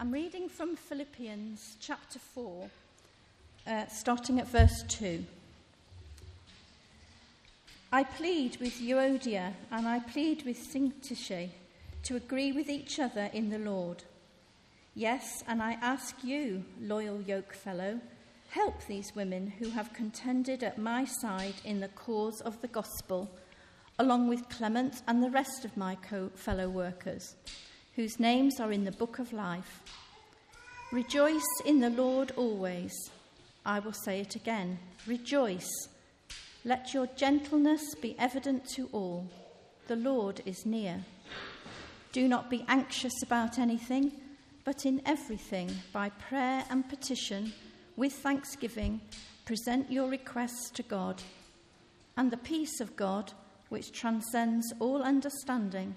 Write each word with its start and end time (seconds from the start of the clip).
I'm 0.00 0.10
reading 0.10 0.48
from 0.48 0.74
Philippians 0.74 1.76
chapter 1.80 2.18
4, 2.18 2.68
uh, 3.66 3.86
starting 3.86 4.40
at 4.40 4.48
verse 4.48 4.82
2. 4.88 5.24
I 7.92 8.02
plead 8.02 8.56
with 8.60 8.80
Euodia 8.80 9.52
and 9.70 9.86
I 9.86 10.00
plead 10.00 10.44
with 10.44 10.58
Syntyche 10.58 11.50
to 12.02 12.16
agree 12.16 12.50
with 12.50 12.68
each 12.68 12.98
other 12.98 13.30
in 13.32 13.50
the 13.50 13.58
Lord. 13.58 14.02
Yes, 14.96 15.44
and 15.46 15.62
I 15.62 15.74
ask 15.74 16.16
you, 16.24 16.64
loyal 16.80 17.20
yoke 17.20 17.54
fellow, 17.54 18.00
help 18.50 18.84
these 18.86 19.14
women 19.14 19.52
who 19.58 19.70
have 19.70 19.92
contended 19.92 20.64
at 20.64 20.76
my 20.76 21.04
side 21.04 21.54
in 21.64 21.78
the 21.78 21.88
cause 21.88 22.40
of 22.40 22.60
the 22.62 22.68
gospel, 22.68 23.30
along 24.00 24.28
with 24.28 24.48
Clement 24.48 25.02
and 25.06 25.22
the 25.22 25.30
rest 25.30 25.64
of 25.64 25.76
my 25.76 25.94
co- 25.94 26.30
fellow 26.34 26.68
workers, 26.68 27.36
whose 27.96 28.18
names 28.18 28.60
are 28.60 28.72
in 28.72 28.84
the 28.84 28.92
book 28.92 29.18
of 29.18 29.32
life. 29.32 29.82
Rejoice 30.92 31.42
in 31.64 31.80
the 31.80 31.90
Lord 31.90 32.32
always. 32.36 32.92
I 33.64 33.78
will 33.78 33.92
say 33.92 34.20
it 34.20 34.36
again 34.36 34.78
rejoice. 35.06 35.70
Let 36.64 36.94
your 36.94 37.06
gentleness 37.14 37.94
be 38.00 38.16
evident 38.18 38.66
to 38.70 38.88
all. 38.92 39.28
The 39.86 39.96
Lord 39.96 40.40
is 40.46 40.64
near. 40.64 41.04
Do 42.12 42.26
not 42.26 42.48
be 42.48 42.64
anxious 42.68 43.22
about 43.22 43.58
anything, 43.58 44.12
but 44.64 44.86
in 44.86 45.02
everything, 45.04 45.70
by 45.92 46.08
prayer 46.08 46.64
and 46.70 46.88
petition, 46.88 47.52
with 47.96 48.12
thanksgiving, 48.12 49.00
present 49.44 49.92
your 49.92 50.08
requests 50.08 50.70
to 50.70 50.82
God. 50.82 51.22
And 52.16 52.30
the 52.30 52.38
peace 52.38 52.80
of 52.80 52.96
God, 52.96 53.32
which 53.68 53.92
transcends 53.92 54.72
all 54.78 55.02
understanding, 55.02 55.96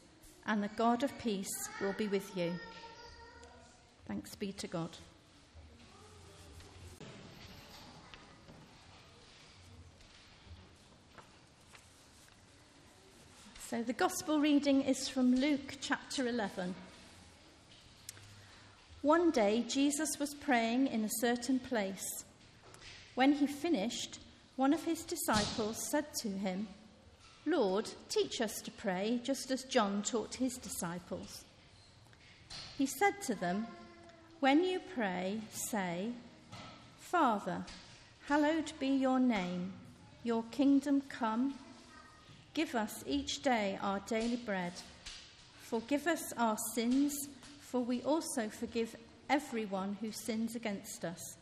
and 0.45 0.63
the 0.63 0.69
God 0.69 1.03
of 1.03 1.17
peace 1.19 1.69
will 1.79 1.93
be 1.93 2.07
with 2.07 2.35
you. 2.35 2.53
Thanks 4.07 4.35
be 4.35 4.51
to 4.53 4.67
God. 4.67 4.89
So 13.71 13.81
the 13.81 13.93
gospel 13.93 14.41
reading 14.41 14.81
is 14.81 15.07
from 15.07 15.33
Luke 15.33 15.77
chapter 15.79 16.27
11. 16.27 16.75
One 19.01 19.31
day 19.31 19.63
Jesus 19.67 20.19
was 20.19 20.33
praying 20.33 20.87
in 20.87 21.05
a 21.05 21.19
certain 21.21 21.57
place. 21.57 22.25
When 23.15 23.31
he 23.31 23.47
finished, 23.47 24.19
one 24.57 24.73
of 24.73 24.83
his 24.83 25.03
disciples 25.03 25.89
said 25.89 26.13
to 26.21 26.27
him, 26.27 26.67
Lord, 27.45 27.89
teach 28.09 28.39
us 28.39 28.61
to 28.61 28.71
pray, 28.71 29.19
just 29.23 29.49
as 29.49 29.63
John 29.63 30.03
taught 30.03 30.35
his 30.35 30.57
disciples. 30.57 31.43
He 32.77 32.85
said 32.85 33.21
to 33.23 33.35
them, 33.35 33.65
When 34.39 34.63
you 34.63 34.79
pray, 34.93 35.41
say, 35.51 36.09
Father, 36.99 37.65
hallowed 38.27 38.71
be 38.79 38.87
your 38.87 39.19
name, 39.19 39.73
your 40.23 40.43
kingdom 40.51 41.01
come. 41.09 41.55
Give 42.53 42.75
us 42.75 43.03
each 43.07 43.41
day 43.41 43.79
our 43.81 43.99
daily 44.01 44.35
bread. 44.35 44.73
Forgive 45.63 46.05
us 46.05 46.33
our 46.37 46.57
sins, 46.75 47.27
for 47.59 47.81
we 47.81 48.01
also 48.03 48.49
forgive 48.49 48.95
everyone 49.29 49.97
who 49.99 50.11
sins 50.11 50.55
against 50.55 51.05
us. 51.05 51.37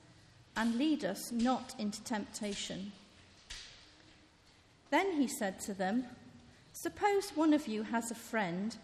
And 0.55 0.75
lead 0.75 1.03
us 1.03 1.31
not 1.31 1.75
into 1.77 2.03
temptation. 2.03 2.91
Then 4.89 5.13
he 5.13 5.27
said 5.27 5.59
to 5.61 5.73
them, 5.73 6.05
Suppose 6.73 7.31
one 7.35 7.53
of 7.53 7.67
you 7.67 7.83
has 7.83 8.11
a 8.11 8.15
friend, 8.15 8.75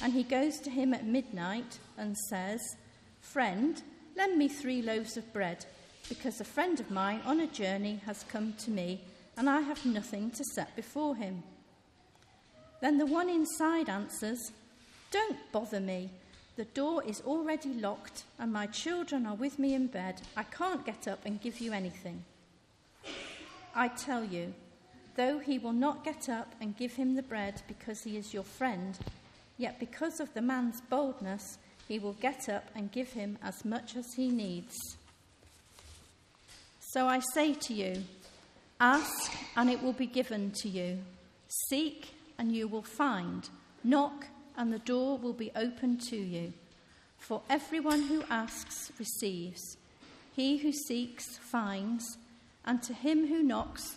and 0.00 0.12
he 0.12 0.22
goes 0.22 0.58
to 0.60 0.70
him 0.70 0.92
at 0.92 1.06
midnight 1.06 1.78
and 1.96 2.16
says, 2.28 2.60
Friend, 3.20 3.80
lend 4.16 4.36
me 4.36 4.48
three 4.48 4.82
loaves 4.82 5.16
of 5.16 5.32
bread, 5.32 5.64
because 6.08 6.40
a 6.40 6.44
friend 6.44 6.80
of 6.80 6.90
mine 6.90 7.20
on 7.24 7.40
a 7.40 7.46
journey 7.46 8.00
has 8.06 8.24
come 8.24 8.54
to 8.58 8.70
me, 8.70 9.00
and 9.36 9.48
I 9.48 9.60
have 9.60 9.86
nothing 9.86 10.30
to 10.32 10.44
set 10.54 10.74
before 10.76 11.16
him. 11.16 11.42
Then 12.80 12.98
the 12.98 13.06
one 13.06 13.30
inside 13.30 13.88
answers, 13.88 14.52
Don't 15.10 15.38
bother 15.52 15.80
me. 15.80 16.10
The 16.56 16.66
door 16.66 17.02
is 17.04 17.20
already 17.22 17.74
locked, 17.74 18.24
and 18.38 18.52
my 18.52 18.66
children 18.66 19.26
are 19.26 19.34
with 19.34 19.58
me 19.58 19.74
in 19.74 19.88
bed. 19.88 20.20
I 20.36 20.44
can't 20.44 20.86
get 20.86 21.08
up 21.08 21.20
and 21.24 21.40
give 21.40 21.60
you 21.60 21.72
anything. 21.72 22.24
I 23.74 23.88
tell 23.88 24.22
you, 24.22 24.54
though 25.16 25.38
he 25.38 25.58
will 25.58 25.72
not 25.72 26.04
get 26.04 26.28
up 26.28 26.54
and 26.60 26.76
give 26.76 26.94
him 26.94 27.14
the 27.14 27.22
bread 27.22 27.62
because 27.68 28.02
he 28.02 28.16
is 28.16 28.34
your 28.34 28.42
friend, 28.42 28.98
yet 29.58 29.78
because 29.78 30.20
of 30.20 30.32
the 30.34 30.42
man's 30.42 30.80
boldness, 30.82 31.58
he 31.86 31.98
will 31.98 32.14
get 32.14 32.48
up 32.48 32.70
and 32.74 32.90
give 32.90 33.12
him 33.12 33.38
as 33.42 33.64
much 33.64 33.96
as 33.96 34.06
he 34.16 34.28
needs. 34.28 34.74
So 36.80 37.06
I 37.06 37.20
say 37.34 37.54
to 37.54 37.74
you, 37.74 38.04
ask 38.80 39.32
and 39.56 39.70
it 39.70 39.82
will 39.82 39.92
be 39.92 40.06
given 40.06 40.50
to 40.62 40.68
you. 40.68 40.98
Seek 41.68 42.14
and 42.38 42.52
you 42.52 42.68
will 42.68 42.82
find. 42.82 43.48
Knock, 43.82 44.26
and 44.56 44.72
the 44.72 44.78
door 44.78 45.18
will 45.18 45.32
be 45.32 45.50
opened 45.54 46.00
to 46.02 46.16
you. 46.16 46.52
For 47.18 47.42
everyone 47.48 48.02
who 48.02 48.22
asks 48.30 48.92
receives, 48.98 49.76
he 50.34 50.58
who 50.58 50.72
seeks 50.72 51.38
finds, 51.38 52.18
and 52.64 52.82
to 52.82 52.94
him 52.94 53.28
who 53.28 53.42
knocks, 53.42 53.96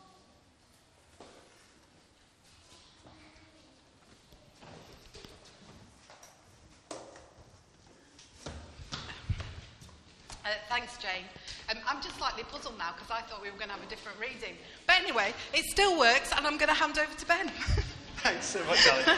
slightly 12.41 12.57
puzzled 12.57 12.77
now 12.77 12.93
because 12.93 13.11
I 13.11 13.21
thought 13.21 13.41
we 13.41 13.49
were 13.49 13.57
going 13.57 13.69
to 13.69 13.75
have 13.75 13.83
a 13.83 13.89
different 13.89 14.19
reading. 14.19 14.55
But 14.87 14.97
anyway, 15.01 15.33
it 15.53 15.65
still 15.65 15.97
works, 15.97 16.31
and 16.35 16.45
I'm 16.45 16.57
going 16.57 16.69
to 16.69 16.73
hand 16.73 16.97
over 16.97 17.13
to 17.13 17.25
Ben. 17.25 17.49
Thanks 18.17 18.45
so 18.45 18.63
much, 18.65 18.87
Ali. 18.87 19.03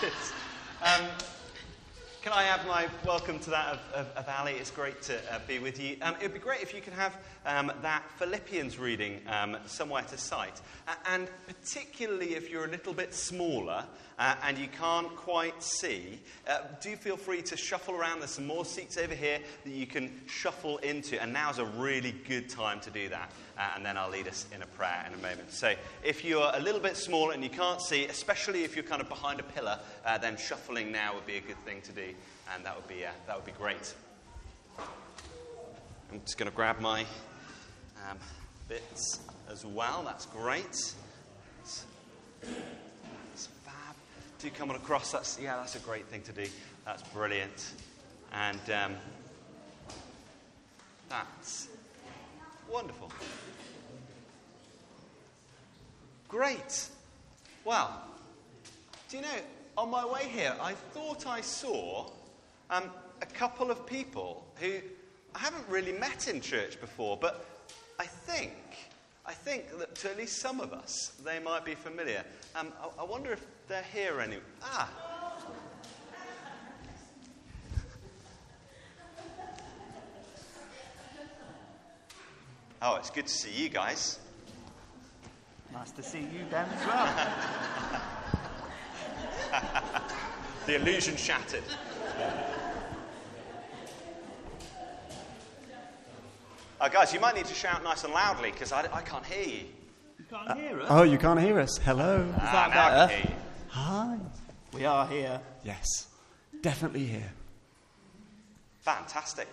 Cheers. 0.00 0.32
Um, 0.82 1.06
can 2.22 2.32
I 2.32 2.44
add 2.44 2.66
my 2.66 2.88
welcome 3.06 3.38
to 3.40 3.50
that 3.50 3.74
of, 3.74 3.80
of, 3.94 4.06
of 4.16 4.28
Ali? 4.28 4.52
It's 4.52 4.70
great 4.70 5.00
to 5.02 5.16
uh, 5.32 5.38
be 5.46 5.58
with 5.58 5.80
you. 5.80 5.96
Um, 6.02 6.14
it 6.16 6.22
would 6.22 6.34
be 6.34 6.40
great 6.40 6.62
if 6.62 6.74
you 6.74 6.80
could 6.80 6.92
have 6.92 7.16
um, 7.46 7.72
that 7.82 8.02
Philippians 8.18 8.78
reading 8.78 9.20
um, 9.28 9.56
somewhere 9.66 10.02
to 10.02 10.18
cite. 10.18 10.60
Uh, 10.88 10.94
and 11.06 11.28
particularly 11.46 12.34
if 12.34 12.50
you're 12.50 12.64
a 12.64 12.70
little 12.70 12.92
bit 12.92 13.14
smaller 13.14 13.84
uh, 14.18 14.34
and 14.44 14.58
you 14.58 14.66
can't 14.66 15.14
quite 15.14 15.62
see, 15.62 16.18
uh, 16.48 16.60
do 16.80 16.96
feel 16.96 17.16
free 17.16 17.40
to 17.42 17.56
shuffle 17.56 17.94
around. 17.94 18.18
There's 18.18 18.32
some 18.32 18.46
more 18.46 18.64
seats 18.64 18.98
over 18.98 19.14
here 19.14 19.38
that 19.64 19.70
you 19.70 19.86
can 19.86 20.10
shuffle 20.26 20.78
into. 20.78 21.22
And 21.22 21.32
now's 21.32 21.58
a 21.58 21.66
really 21.66 22.14
good 22.26 22.48
time 22.48 22.80
to 22.80 22.90
do 22.90 23.08
that. 23.10 23.30
Uh, 23.58 23.72
and 23.74 23.84
then 23.84 23.96
I'll 23.96 24.10
lead 24.10 24.28
us 24.28 24.46
in 24.54 24.62
a 24.62 24.66
prayer 24.66 25.04
in 25.08 25.14
a 25.14 25.22
moment. 25.22 25.52
So 25.52 25.74
if 26.04 26.24
you're 26.24 26.50
a 26.54 26.60
little 26.60 26.80
bit 26.80 26.96
smaller 26.96 27.32
and 27.32 27.42
you 27.42 27.50
can't 27.50 27.82
see, 27.82 28.06
especially 28.06 28.62
if 28.62 28.76
you're 28.76 28.84
kind 28.84 29.02
of 29.02 29.08
behind 29.08 29.40
a 29.40 29.42
pillar, 29.42 29.80
uh, 30.06 30.16
then 30.16 30.36
shuffling 30.36 30.92
now 30.92 31.14
would 31.14 31.26
be 31.26 31.38
a 31.38 31.40
good 31.40 31.58
thing 31.64 31.80
to 31.82 31.92
do. 31.92 32.14
And 32.54 32.64
that 32.64 32.76
would 32.76 32.86
be, 32.86 33.04
uh, 33.04 33.10
that 33.26 33.34
would 33.34 33.44
be 33.44 33.52
great. 33.52 33.94
I'm 34.78 36.20
just 36.24 36.38
going 36.38 36.48
to 36.48 36.54
grab 36.54 36.78
my 36.80 37.00
um, 38.08 38.18
bits 38.68 39.20
as 39.50 39.66
well. 39.66 40.02
That's 40.04 40.26
great. 40.26 40.94
That's, 41.58 41.84
that's 42.42 43.48
fab. 43.64 43.96
Do 44.38 44.50
come 44.50 44.70
on 44.70 44.76
across. 44.76 45.10
That's, 45.10 45.36
yeah, 45.40 45.56
that's 45.56 45.74
a 45.74 45.80
great 45.80 46.06
thing 46.06 46.22
to 46.22 46.32
do. 46.32 46.46
That's 46.84 47.02
brilliant. 47.10 47.72
And 48.32 48.60
um, 48.70 48.94
that's 51.08 51.68
wonderful. 52.70 53.10
Great. 56.28 56.88
Well, 57.64 58.02
do 59.08 59.16
you 59.16 59.22
know, 59.22 59.38
on 59.76 59.90
my 59.90 60.04
way 60.04 60.28
here, 60.28 60.54
I 60.60 60.72
thought 60.72 61.26
I 61.26 61.40
saw 61.40 62.10
um, 62.70 62.84
a 63.22 63.26
couple 63.26 63.70
of 63.70 63.86
people 63.86 64.46
who 64.56 64.74
I 65.34 65.38
haven't 65.38 65.64
really 65.68 65.92
met 65.92 66.28
in 66.28 66.40
church 66.40 66.80
before, 66.80 67.16
but 67.16 67.44
I 67.98 68.04
think, 68.04 68.52
I 69.24 69.32
think 69.32 69.78
that 69.78 69.94
to 69.96 70.10
at 70.10 70.18
least 70.18 70.40
some 70.40 70.60
of 70.60 70.72
us, 70.72 71.12
they 71.24 71.38
might 71.38 71.64
be 71.64 71.74
familiar. 71.74 72.24
Um, 72.54 72.72
I, 72.82 73.02
I 73.02 73.04
wonder 73.04 73.32
if 73.32 73.44
they're 73.68 73.84
here 73.92 74.20
anyway. 74.20 74.42
Ah. 74.62 75.07
Oh, 82.80 82.96
it's 82.96 83.10
good 83.10 83.26
to 83.26 83.32
see 83.32 83.50
you 83.52 83.68
guys. 83.68 84.18
Nice 85.72 85.90
to 85.92 86.02
see 86.02 86.20
you, 86.20 86.44
Ben, 86.50 86.66
as 86.66 86.86
well. 86.86 87.28
The 90.66 90.74
illusion 90.74 91.16
shattered. 91.16 91.62
Uh, 96.78 96.88
guys, 96.90 97.14
you 97.14 97.20
might 97.20 97.34
need 97.34 97.46
to 97.46 97.54
shout 97.54 97.82
nice 97.82 98.04
and 98.04 98.12
loudly 98.12 98.50
because 98.52 98.70
I, 98.70 98.80
I 98.92 99.00
can't 99.00 99.24
hear 99.24 99.44
you. 99.46 99.64
You 100.18 100.24
can't 100.30 100.58
hear 100.60 100.80
us? 100.82 100.86
Oh, 100.90 101.02
you 101.04 101.16
can't 101.16 101.40
hear 101.40 101.58
us. 101.58 101.78
Hello. 101.78 102.20
Is 102.20 102.34
Ah, 102.38 102.52
that 102.52 102.70
now 102.70 102.90
better? 103.06 103.12
can 103.14 103.22
hear 103.22 103.30
you. 103.30 103.42
Hi. 103.68 104.18
We 104.74 104.84
are 104.84 105.06
here. 105.06 105.40
Yes, 105.64 106.08
definitely 106.60 107.06
here. 107.06 107.32
Fantastic. 108.80 109.48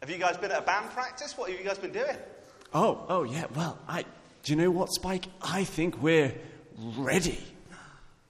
Have 0.00 0.10
you 0.10 0.18
guys 0.18 0.36
been 0.36 0.50
at 0.52 0.58
a 0.58 0.62
band 0.66 0.90
practice? 0.90 1.38
What 1.38 1.48
have 1.50 1.58
you 1.58 1.64
guys 1.64 1.78
been 1.78 1.92
doing? 1.92 2.16
Oh, 2.72 3.04
oh 3.08 3.24
yeah. 3.24 3.46
Well, 3.54 3.78
I. 3.88 4.04
Do 4.42 4.52
you 4.52 4.56
know 4.56 4.70
what, 4.70 4.90
Spike? 4.92 5.26
I 5.42 5.64
think 5.64 6.02
we're 6.02 6.32
ready. 6.96 7.38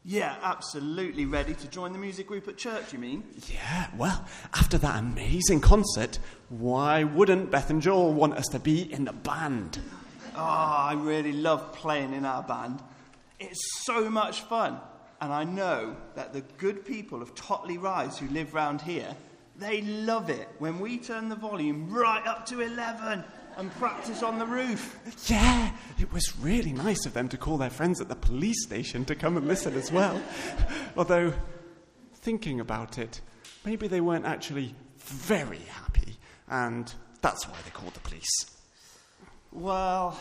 Yeah, 0.05 0.35
absolutely 0.43 1.27
ready 1.27 1.53
to 1.55 1.69
join 1.69 1.93
the 1.93 1.99
music 1.99 2.27
group 2.27 2.49
at 2.49 2.57
church, 2.57 2.93
you 2.93 2.99
mean? 2.99 3.23
Yeah. 3.49 3.87
Well, 3.97 4.25
after 4.55 4.79
that 4.79 4.99
amazing 4.99 5.61
concert, 5.61 6.19
why 6.49 7.05
wouldn't 7.05 7.51
Beth 7.51 7.69
and 7.69 7.83
Joel 7.83 8.15
want 8.15 8.35
us 8.35 8.47
to 8.49 8.59
be 8.59 8.91
in 8.91 9.05
the 9.05 9.13
band? 9.13 9.79
Oh, 10.35 10.41
I 10.41 10.95
really 10.99 11.33
love 11.33 11.75
playing 11.75 12.15
in 12.15 12.25
our 12.25 12.43
band. 12.43 12.81
It's 13.39 13.85
so 13.85 14.09
much 14.09 14.41
fun. 14.43 14.81
And 15.21 15.33
I 15.35 15.45
know 15.45 15.97
that 16.15 16.33
the 16.33 16.41
good 16.57 16.85
people 16.87 17.21
of 17.21 17.35
Totley 17.35 17.77
Rise 17.77 18.19
who 18.19 18.27
live 18.29 18.55
round 18.55 18.81
here, 18.81 19.15
they 19.59 19.83
love 19.83 20.31
it 20.31 20.49
when 20.59 20.81
we 20.81 20.97
turn 20.97 21.29
the 21.29 21.37
volume 21.37 21.91
right 21.91 22.27
up 22.27 22.47
to 22.47 22.63
11 22.63 23.23
and 23.57 23.71
practice 23.73 24.23
on 24.23 24.39
the 24.39 24.47
roof. 24.47 24.99
Yeah, 25.27 25.73
it 25.99 26.13
was 26.13 26.37
really 26.39 26.73
nice 26.73 27.07
of 27.07 27.15
them 27.15 27.29
to 27.29 27.37
call 27.37 27.59
their 27.59 27.71
friends 27.71 28.01
at 28.01 28.09
the 28.09 28.17
police 28.17 28.63
station 28.65 29.05
to 29.07 29.15
come 29.15 29.37
and 29.37 29.47
listen 29.47 29.75
as 29.75 29.93
well. 29.93 30.21
Although, 30.97 31.33
thinking 32.15 32.61
about 32.61 32.99
it, 32.99 33.21
maybe 33.65 33.89
they 33.89 34.01
weren't 34.01 34.27
actually 34.27 34.75
very 34.99 35.59
happy, 35.59 36.17
and 36.49 36.93
that's 37.21 37.49
why 37.49 37.57
they 37.65 37.71
called 37.71 37.95
the 37.95 38.01
police. 38.01 38.47
Well, 39.53 40.19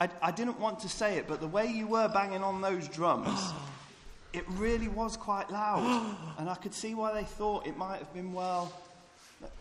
I, 0.00 0.08
I 0.22 0.30
didn't 0.30 0.60
want 0.60 0.80
to 0.80 0.88
say 0.88 1.16
it, 1.16 1.26
but 1.26 1.40
the 1.40 1.48
way 1.48 1.66
you 1.66 1.86
were 1.86 2.08
banging 2.08 2.42
on 2.42 2.60
those 2.60 2.88
drums, 2.88 3.52
it 4.32 4.44
really 4.50 4.88
was 4.88 5.16
quite 5.16 5.50
loud. 5.50 6.16
and 6.38 6.48
I 6.48 6.54
could 6.54 6.74
see 6.74 6.94
why 6.94 7.12
they 7.12 7.24
thought 7.24 7.66
it 7.66 7.76
might 7.76 7.98
have 7.98 8.12
been, 8.12 8.32
well, 8.32 8.72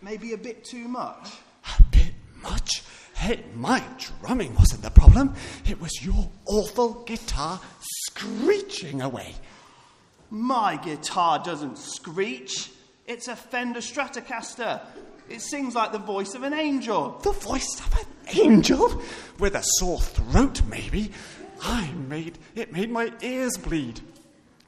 maybe 0.02 0.34
a 0.34 0.38
bit 0.38 0.64
too 0.64 0.88
much. 0.88 1.30
A 1.80 1.84
bit 1.84 2.14
much? 2.42 2.84
Hey, 3.18 3.44
my 3.56 3.84
drumming 3.98 4.54
wasn't 4.54 4.84
the 4.84 4.92
problem. 4.92 5.34
It 5.68 5.82
was 5.82 6.06
your 6.06 6.30
awful 6.46 7.04
guitar 7.04 7.60
screeching 7.82 9.02
away. 9.02 9.34
My 10.30 10.78
guitar 10.78 11.40
doesn't 11.44 11.80
screech. 11.80 12.70
It's 13.08 13.28
a 13.28 13.36
Fender 13.36 13.80
Stratocaster. 13.80 14.82
It 15.30 15.42
sings 15.42 15.74
like 15.74 15.94
the 15.94 15.98
voice 15.98 16.36
of 16.36 16.44
an 16.44 16.54
angel. 16.54 17.18
The 17.24 17.32
voice 17.32 17.80
of 17.80 17.92
an 17.96 18.40
angel? 18.40 19.02
With 19.40 19.56
a 19.56 19.64
sore 19.64 20.00
throat, 20.00 20.62
maybe. 20.70 21.12
I 21.64 21.90
made 22.08 22.38
it 22.54 22.72
made 22.72 22.92
my 22.92 23.12
ears 23.22 23.58
bleed. 23.58 24.00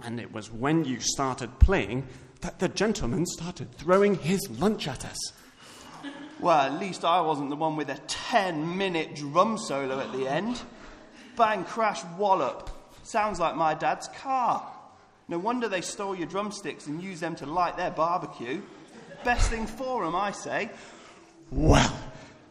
And 0.04 0.20
it 0.20 0.34
was 0.34 0.52
when 0.52 0.86
you 0.86 1.00
started 1.00 1.60
playing 1.60 2.08
that 2.42 2.58
the 2.58 2.70
gentleman 2.70 3.28
started 3.28 3.72
throwing 3.76 4.16
his 4.16 4.50
lunch 4.50 4.88
at 4.88 5.06
us. 5.06 5.34
Well, 6.40 6.60
at 6.60 6.80
least 6.80 7.04
I 7.04 7.20
wasn't 7.22 7.50
the 7.50 7.56
one 7.56 7.76
with 7.76 7.90
a 7.90 7.98
10 8.08 8.78
minute 8.78 9.16
drum 9.16 9.58
solo 9.58 10.00
at 10.00 10.12
the 10.14 10.28
end. 10.28 10.62
Bang, 11.36 11.64
crash, 11.66 12.04
wallop. 12.18 12.70
Sounds 13.04 13.40
like 13.40 13.56
my 13.56 13.74
dad's 13.74 14.08
car. 14.22 14.66
No 15.28 15.38
wonder 15.38 15.68
they 15.68 15.82
stole 15.82 16.16
your 16.16 16.28
drumsticks 16.28 16.88
and 16.88 17.02
used 17.04 17.22
them 17.22 17.36
to 17.38 17.46
light 17.46 17.78
their 17.78 17.92
barbecue. 17.92 18.62
Best 19.24 19.50
thing 19.50 19.68
for 19.68 20.06
'em, 20.06 20.16
I 20.16 20.32
say. 20.32 20.70
Well, 21.52 21.94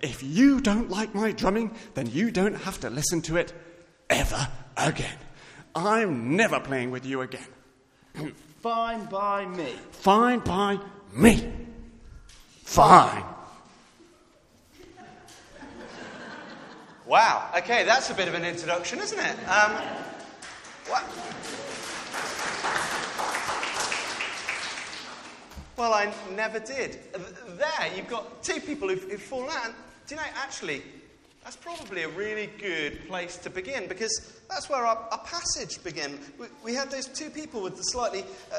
if 0.01 0.23
you 0.23 0.61
don't 0.61 0.91
like 0.91 1.15
my 1.15 1.33
drumming, 1.33 1.75
then 1.95 2.07
you 2.07 2.31
don't 2.31 2.55
have 2.55 2.79
to 2.81 2.91
listen 2.91 3.23
to 3.23 3.37
it 3.37 3.53
ever 4.11 4.49
again. 4.77 5.19
I'm 5.75 6.37
never 6.37 6.61
playing 6.61 6.91
with 6.91 7.07
you 7.07 7.21
again. 7.23 7.47
Fine 8.61 9.07
by 9.07 9.47
me. 9.47 9.73
Fine 9.93 10.41
by 10.41 10.79
me. 11.13 11.53
Fine. 12.65 13.25
Wow. 17.09 17.51
Okay, 17.57 17.85
that's 17.85 18.11
a 18.11 18.15
bit 18.15 18.29
of 18.29 18.35
an 18.35 18.45
introduction, 18.45 18.99
isn't 18.99 19.19
it? 19.19 19.49
Um? 19.49 19.73
Well, 25.79 25.95
I 25.95 26.13
never 26.37 26.59
did. 26.59 26.99
There, 27.15 27.97
you've 27.97 28.09
got 28.09 28.43
two 28.43 28.61
people 28.61 28.91
who've, 28.91 29.05
who've 29.05 29.23
fallen 29.23 29.49
out. 29.49 29.65
And 29.65 29.75
do 30.07 30.17
you 30.17 30.21
know, 30.21 30.27
actually, 30.37 30.83
that's 31.43 31.57
probably 31.57 32.03
a 32.03 32.11
really 32.11 32.51
good 32.59 33.09
place 33.09 33.39
to 33.39 33.49
begin 33.49 33.89
because 33.89 34.39
that's 34.51 34.69
where 34.69 34.85
our, 34.85 35.09
our 35.11 35.25
passage 35.25 35.83
began. 35.83 36.19
We, 36.39 36.49
we 36.63 36.75
had 36.75 36.91
those 36.91 37.07
two 37.07 37.31
people 37.31 37.63
with 37.63 37.79
the 37.79 37.85
slightly, 37.85 38.21
uh, 38.53 38.59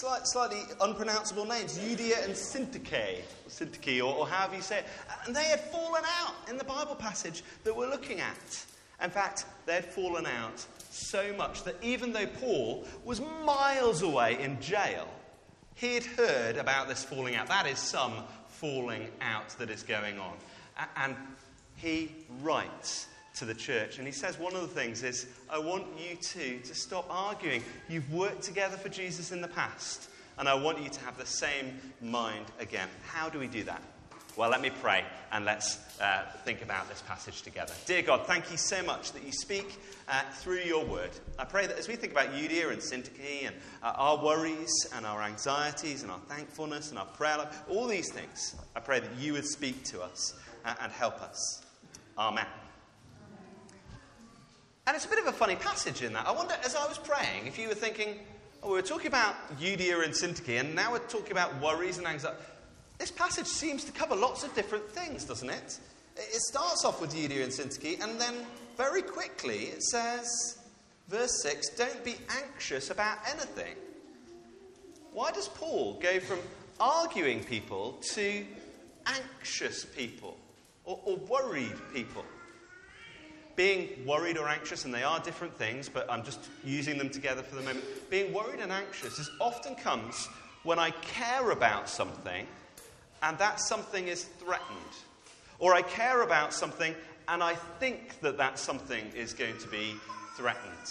slight, 0.00 0.26
slightly 0.26 0.60
unpronounceable 0.80 1.44
names, 1.44 1.78
Eudia 1.78 2.24
and 2.24 2.34
Syntyche, 2.34 3.20
or 3.20 3.50
Syntyche, 3.50 3.98
or, 4.00 4.14
or 4.14 4.26
however 4.26 4.56
you 4.56 4.62
say 4.62 4.78
it. 4.78 4.86
And 5.26 5.34
they 5.34 5.44
had 5.44 5.60
fallen 5.60 6.02
out 6.20 6.34
in 6.48 6.56
the 6.56 6.64
Bible 6.64 6.94
passage 6.94 7.42
that 7.64 7.74
we're 7.74 7.90
looking 7.90 8.20
at. 8.20 8.66
In 9.02 9.10
fact, 9.10 9.44
they 9.66 9.74
had 9.74 9.84
fallen 9.84 10.26
out 10.26 10.64
so 10.90 11.32
much 11.36 11.64
that 11.64 11.76
even 11.82 12.12
though 12.12 12.26
Paul 12.26 12.86
was 13.04 13.20
miles 13.44 14.02
away 14.02 14.40
in 14.40 14.60
jail, 14.60 15.08
he 15.74 15.94
had 15.94 16.04
heard 16.04 16.56
about 16.56 16.88
this 16.88 17.04
falling 17.04 17.34
out. 17.34 17.48
That 17.48 17.66
is 17.66 17.78
some 17.78 18.12
falling 18.48 19.08
out 19.20 19.50
that 19.58 19.68
is 19.68 19.82
going 19.82 20.18
on. 20.18 20.32
And 20.96 21.14
he 21.76 22.12
writes 22.40 23.06
to 23.36 23.44
the 23.44 23.54
church 23.54 23.98
and 23.98 24.06
he 24.06 24.12
says 24.12 24.38
one 24.38 24.54
of 24.54 24.62
the 24.62 24.68
things 24.68 25.02
is, 25.02 25.26
I 25.50 25.58
want 25.58 25.84
you 25.98 26.16
two 26.16 26.58
to 26.64 26.74
stop 26.74 27.06
arguing. 27.10 27.62
You've 27.88 28.12
worked 28.12 28.42
together 28.42 28.76
for 28.76 28.88
Jesus 28.88 29.32
in 29.32 29.40
the 29.40 29.48
past, 29.48 30.08
and 30.38 30.48
I 30.48 30.54
want 30.54 30.82
you 30.82 30.88
to 30.88 31.00
have 31.00 31.18
the 31.18 31.26
same 31.26 31.78
mind 32.00 32.46
again. 32.58 32.88
How 33.06 33.28
do 33.28 33.38
we 33.38 33.46
do 33.46 33.64
that? 33.64 33.82
Well, 34.36 34.50
let 34.50 34.60
me 34.60 34.70
pray 34.82 35.02
and 35.32 35.46
let's 35.46 35.78
uh, 35.98 36.24
think 36.44 36.60
about 36.60 36.90
this 36.90 37.00
passage 37.02 37.40
together. 37.40 37.72
Dear 37.86 38.02
God, 38.02 38.26
thank 38.26 38.50
you 38.50 38.58
so 38.58 38.82
much 38.82 39.12
that 39.12 39.24
you 39.24 39.32
speak 39.32 39.80
uh, 40.08 40.20
through 40.34 40.60
your 40.60 40.84
word. 40.84 41.08
I 41.38 41.44
pray 41.44 41.66
that 41.66 41.78
as 41.78 41.88
we 41.88 41.96
think 41.96 42.12
about 42.12 42.34
Eudia 42.34 42.70
and 42.70 42.80
Syntyche 42.80 43.46
and 43.46 43.56
uh, 43.82 43.94
our 43.96 44.22
worries 44.22 44.70
and 44.94 45.06
our 45.06 45.22
anxieties 45.22 46.02
and 46.02 46.12
our 46.12 46.20
thankfulness 46.28 46.90
and 46.90 46.98
our 46.98 47.06
prayer 47.06 47.38
life, 47.38 47.62
all 47.70 47.86
these 47.86 48.12
things, 48.12 48.56
I 48.74 48.80
pray 48.80 49.00
that 49.00 49.16
you 49.18 49.32
would 49.32 49.46
speak 49.46 49.84
to 49.84 50.02
us 50.02 50.34
uh, 50.66 50.74
and 50.82 50.92
help 50.92 51.22
us. 51.22 51.64
Amen. 52.18 52.46
And 54.86 54.94
it's 54.94 55.04
a 55.04 55.08
bit 55.08 55.18
of 55.18 55.26
a 55.26 55.32
funny 55.32 55.56
passage 55.56 56.02
in 56.02 56.12
that. 56.12 56.28
I 56.28 56.32
wonder, 56.32 56.54
as 56.64 56.76
I 56.76 56.86
was 56.86 56.98
praying, 56.98 57.46
if 57.46 57.58
you 57.58 57.66
were 57.66 57.74
thinking, 57.74 58.20
oh, 58.62 58.68
we 58.68 58.74
were 58.74 58.82
talking 58.82 59.08
about 59.08 59.34
Eudia 59.58 60.04
and 60.04 60.14
Syntyche, 60.14 60.60
and 60.60 60.76
now 60.76 60.92
we're 60.92 61.00
talking 61.00 61.32
about 61.32 61.60
worries 61.60 61.98
and 61.98 62.06
anxiety. 62.06 62.38
This 62.98 63.10
passage 63.10 63.46
seems 63.46 63.82
to 63.84 63.92
cover 63.92 64.14
lots 64.14 64.44
of 64.44 64.54
different 64.54 64.88
things, 64.88 65.24
doesn't 65.24 65.50
it? 65.50 65.78
It 66.16 66.40
starts 66.40 66.84
off 66.84 67.00
with 67.00 67.14
Eudia 67.14 67.42
and 67.42 67.52
Syntyche, 67.52 68.00
and 68.00 68.20
then 68.20 68.34
very 68.76 69.02
quickly 69.02 69.64
it 69.64 69.82
says, 69.82 70.58
verse 71.08 71.42
6, 71.42 71.70
don't 71.70 72.04
be 72.04 72.14
anxious 72.44 72.90
about 72.90 73.18
anything. 73.28 73.74
Why 75.12 75.32
does 75.32 75.48
Paul 75.48 75.98
go 76.00 76.20
from 76.20 76.38
arguing 76.78 77.42
people 77.42 77.98
to 78.14 78.44
anxious 79.06 79.84
people 79.84 80.36
or, 80.84 81.00
or 81.04 81.16
worried 81.16 81.74
people? 81.92 82.24
Being 83.56 84.06
worried 84.06 84.36
or 84.36 84.48
anxious, 84.48 84.84
and 84.84 84.92
they 84.92 85.02
are 85.02 85.18
different 85.20 85.56
things, 85.56 85.88
but 85.88 86.10
I'm 86.10 86.22
just 86.22 86.40
using 86.62 86.98
them 86.98 87.08
together 87.08 87.42
for 87.42 87.56
the 87.56 87.62
moment. 87.62 87.84
Being 88.10 88.32
worried 88.32 88.60
and 88.60 88.70
anxious 88.70 89.18
is 89.18 89.30
often 89.40 89.74
comes 89.74 90.28
when 90.62 90.78
I 90.78 90.90
care 90.90 91.50
about 91.50 91.88
something 91.88 92.46
and 93.22 93.38
that 93.38 93.60
something 93.60 94.08
is 94.08 94.24
threatened. 94.24 94.76
Or 95.58 95.74
I 95.74 95.82
care 95.82 96.22
about 96.22 96.52
something 96.52 96.94
and 97.28 97.42
I 97.42 97.54
think 97.54 98.20
that 98.20 98.36
that 98.38 98.58
something 98.58 99.04
is 99.14 99.32
going 99.32 99.56
to 99.58 99.68
be 99.68 99.94
threatened. 100.36 100.90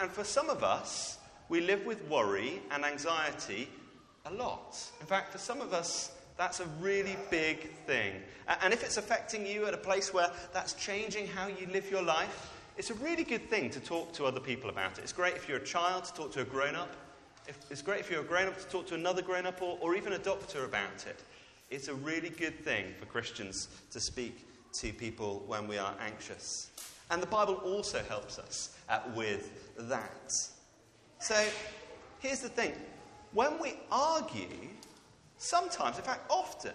And 0.00 0.10
for 0.10 0.24
some 0.24 0.48
of 0.48 0.62
us, 0.62 1.18
we 1.48 1.60
live 1.60 1.84
with 1.84 2.02
worry 2.08 2.62
and 2.70 2.84
anxiety 2.84 3.68
a 4.26 4.32
lot. 4.32 4.80
In 5.00 5.06
fact, 5.06 5.32
for 5.32 5.38
some 5.38 5.60
of 5.60 5.74
us, 5.74 6.12
that's 6.36 6.60
a 6.60 6.66
really 6.80 7.16
big 7.30 7.70
thing. 7.86 8.14
And 8.62 8.72
if 8.72 8.82
it's 8.82 8.96
affecting 8.96 9.46
you 9.46 9.66
at 9.66 9.74
a 9.74 9.78
place 9.78 10.12
where 10.12 10.30
that's 10.52 10.74
changing 10.74 11.26
how 11.28 11.46
you 11.46 11.66
live 11.72 11.90
your 11.90 12.02
life, 12.02 12.52
it's 12.76 12.90
a 12.90 12.94
really 12.94 13.22
good 13.22 13.48
thing 13.48 13.70
to 13.70 13.80
talk 13.80 14.12
to 14.14 14.24
other 14.24 14.40
people 14.40 14.68
about 14.68 14.98
it. 14.98 15.02
It's 15.02 15.12
great 15.12 15.36
if 15.36 15.48
you're 15.48 15.58
a 15.58 15.64
child 15.64 16.04
to 16.06 16.14
talk 16.14 16.32
to 16.32 16.40
a 16.40 16.44
grown 16.44 16.74
up. 16.74 16.90
It's 17.70 17.82
great 17.82 18.00
if 18.00 18.10
you're 18.10 18.22
a 18.22 18.24
grown 18.24 18.48
up 18.48 18.58
to 18.58 18.66
talk 18.66 18.86
to 18.88 18.94
another 18.94 19.22
grown 19.22 19.46
up 19.46 19.62
or, 19.62 19.78
or 19.80 19.94
even 19.94 20.14
a 20.14 20.18
doctor 20.18 20.64
about 20.64 21.06
it. 21.06 21.22
It's 21.70 21.88
a 21.88 21.94
really 21.94 22.30
good 22.30 22.58
thing 22.64 22.86
for 22.98 23.06
Christians 23.06 23.68
to 23.90 24.00
speak 24.00 24.46
to 24.80 24.92
people 24.92 25.44
when 25.46 25.68
we 25.68 25.78
are 25.78 25.94
anxious. 26.00 26.70
And 27.10 27.22
the 27.22 27.26
Bible 27.26 27.54
also 27.64 28.02
helps 28.08 28.38
us 28.38 28.76
uh, 28.88 29.00
with 29.14 29.72
that. 29.76 30.32
So 31.20 31.42
here's 32.18 32.40
the 32.40 32.48
thing 32.48 32.72
when 33.32 33.60
we 33.60 33.74
argue, 33.90 34.48
sometimes, 35.38 35.98
in 35.98 36.04
fact, 36.04 36.30
often, 36.30 36.74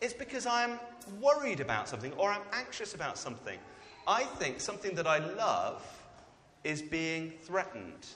it's 0.00 0.14
because 0.14 0.46
I'm 0.46 0.78
worried 1.20 1.60
about 1.60 1.88
something 1.88 2.12
or 2.14 2.30
I'm 2.30 2.42
anxious 2.52 2.94
about 2.94 3.16
something. 3.16 3.58
I 4.06 4.24
think 4.24 4.60
something 4.60 4.94
that 4.96 5.06
I 5.06 5.18
love 5.18 5.82
is 6.62 6.82
being 6.82 7.32
threatened. 7.42 8.06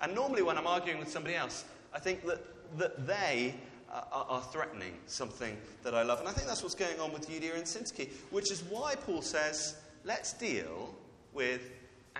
And 0.00 0.14
normally, 0.14 0.42
when 0.42 0.58
I'm 0.58 0.66
arguing 0.66 0.98
with 0.98 1.10
somebody 1.10 1.34
else, 1.34 1.64
I 1.94 1.98
think 1.98 2.24
that, 2.26 2.40
that 2.78 3.06
they 3.06 3.54
uh, 3.92 4.02
are, 4.12 4.42
threatening 4.42 4.94
something 5.06 5.56
that 5.82 5.94
I 5.94 6.02
love. 6.02 6.20
And 6.20 6.28
I 6.28 6.32
think 6.32 6.46
that's 6.46 6.62
what's 6.62 6.74
going 6.74 7.00
on 7.00 7.12
with 7.12 7.28
Eudia 7.30 7.54
and 7.54 7.64
Syntyche, 7.64 8.10
which 8.30 8.52
is 8.52 8.62
why 8.64 8.94
Paul 8.94 9.22
says, 9.22 9.76
let's 10.04 10.32
deal 10.32 10.94
with 11.32 11.70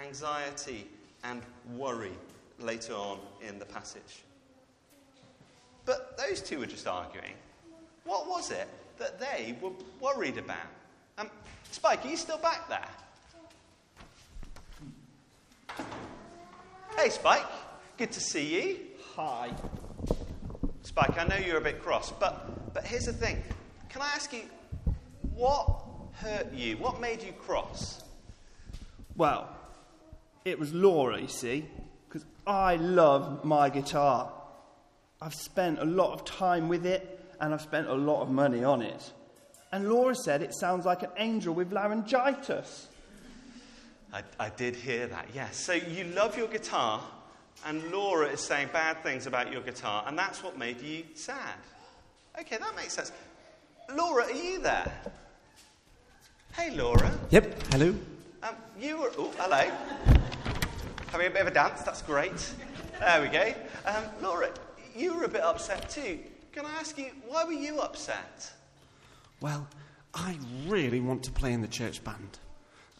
anxiety 0.03 0.89
and 1.25 1.43
worry 1.77 2.13
later 2.59 2.95
on 2.95 3.19
in 3.47 3.59
the 3.59 3.67
passage. 3.67 4.25
But 5.89 6.19
those 6.19 6.43
two 6.43 6.59
were 6.59 6.67
just 6.67 6.87
arguing. 6.87 7.33
What 8.05 8.29
was 8.29 8.51
it 8.51 8.69
that 8.99 9.19
they 9.19 9.57
were 9.63 9.71
worried 10.03 10.37
about? 10.37 10.69
Um, 11.17 11.31
Spike, 11.71 12.05
are 12.05 12.09
you 12.09 12.19
still 12.19 12.37
back 12.37 12.69
there? 12.69 12.85
Hey, 16.95 17.09
Spike. 17.09 17.47
Good 17.97 18.13
to 18.13 18.21
see 18.21 18.55
you. 18.55 18.81
Hi. 19.17 19.51
Spike, 20.83 21.19
I 21.19 21.25
know 21.25 21.37
you're 21.37 21.57
a 21.57 21.63
bit 21.63 21.83
cross, 21.83 22.13
but, 22.13 22.75
but 22.75 22.87
here's 22.87 23.07
the 23.07 23.15
thing. 23.15 23.43
Can 23.89 24.03
I 24.03 24.09
ask 24.15 24.31
you, 24.31 24.43
what 25.35 25.85
hurt 26.13 26.53
you? 26.53 26.77
What 26.77 27.01
made 27.01 27.23
you 27.23 27.33
cross? 27.33 28.05
Well, 29.17 29.49
it 30.45 30.59
was 30.59 30.75
Laura, 30.75 31.19
you 31.19 31.29
see, 31.29 31.65
because 32.07 32.27
I 32.47 32.77
love 32.77 33.43
my 33.43 33.71
guitar. 33.71 34.33
I've 35.21 35.35
spent 35.35 35.79
a 35.81 35.85
lot 35.85 36.13
of 36.13 36.25
time 36.25 36.69
with 36.69 36.87
it, 36.87 37.21
and 37.41 37.53
I've 37.53 37.61
spent 37.61 37.89
a 37.89 37.95
lot 37.95 38.23
of 38.23 38.31
money 38.31 38.65
on 38.65 38.83
it. 38.83 39.13
And 39.73 39.89
Laura 39.89 40.15
said 40.15 40.43
it 40.43 40.55
sounds 40.55 40.87
like 40.87 41.03
an 41.03 41.11
angel 41.17 41.55
with 41.55 41.73
laryngitis. 41.73 42.89
I, 44.13 44.23
I 44.41 44.49
did 44.51 44.75
hear 44.77 45.07
that, 45.09 45.29
yes. 45.35 45.57
So 45.57 45.73
you 45.75 46.05
love 46.05 46.39
your 46.39 46.49
guitar, 46.49 47.03
and 47.67 47.91
Laura 47.91 48.29
is 48.29 48.41
saying 48.41 48.71
bad 48.73 49.03
things 49.03 49.27
about 49.27 49.53
your 49.53 49.61
guitar, 49.61 50.05
and 50.07 50.17
that's 50.17 50.43
what 50.43 50.57
made 50.57 50.81
you 50.81 51.05
sad. 51.15 51.55
Okay, 52.41 52.57
that 52.57 52.77
makes 52.77 52.95
sense. 52.95 53.13
Laura, 53.95 54.25
are 54.25 54.33
you 54.33 54.61
there? 54.61 54.93
Hey, 56.57 56.75
Laura. 56.75 57.13
Yep, 57.31 57.63
hello. 57.73 57.95
Um, 58.43 58.55
you 58.81 58.99
were. 58.99 59.11
Oh, 59.19 59.33
hello. 59.37 59.71
Having 61.11 61.27
a 61.27 61.31
bit 61.31 61.43
of 61.43 61.49
a 61.49 61.51
dance, 61.51 61.83
that's 61.83 62.03
great. 62.03 62.53
There 63.01 63.23
we 63.23 63.29
go. 63.29 63.53
Um, 63.85 64.05
Laura, 64.23 64.51
you 64.97 65.17
were 65.17 65.25
a 65.25 65.29
bit 65.29 65.43
upset 65.43 65.89
too. 65.89 66.19
Can 66.53 66.67
I 66.67 66.73
ask 66.73 66.99
you, 66.99 67.11
why 67.27 67.45
were 67.45 67.53
you 67.53 67.81
upset? 67.81 68.53
Well, 69.41 69.69
I 70.15 70.37
really 70.67 71.01
want 71.01 71.23
to 71.25 71.33
play 71.33 71.53
in 71.53 71.61
the 71.61 71.69
church 71.69 72.03
band. 72.03 72.39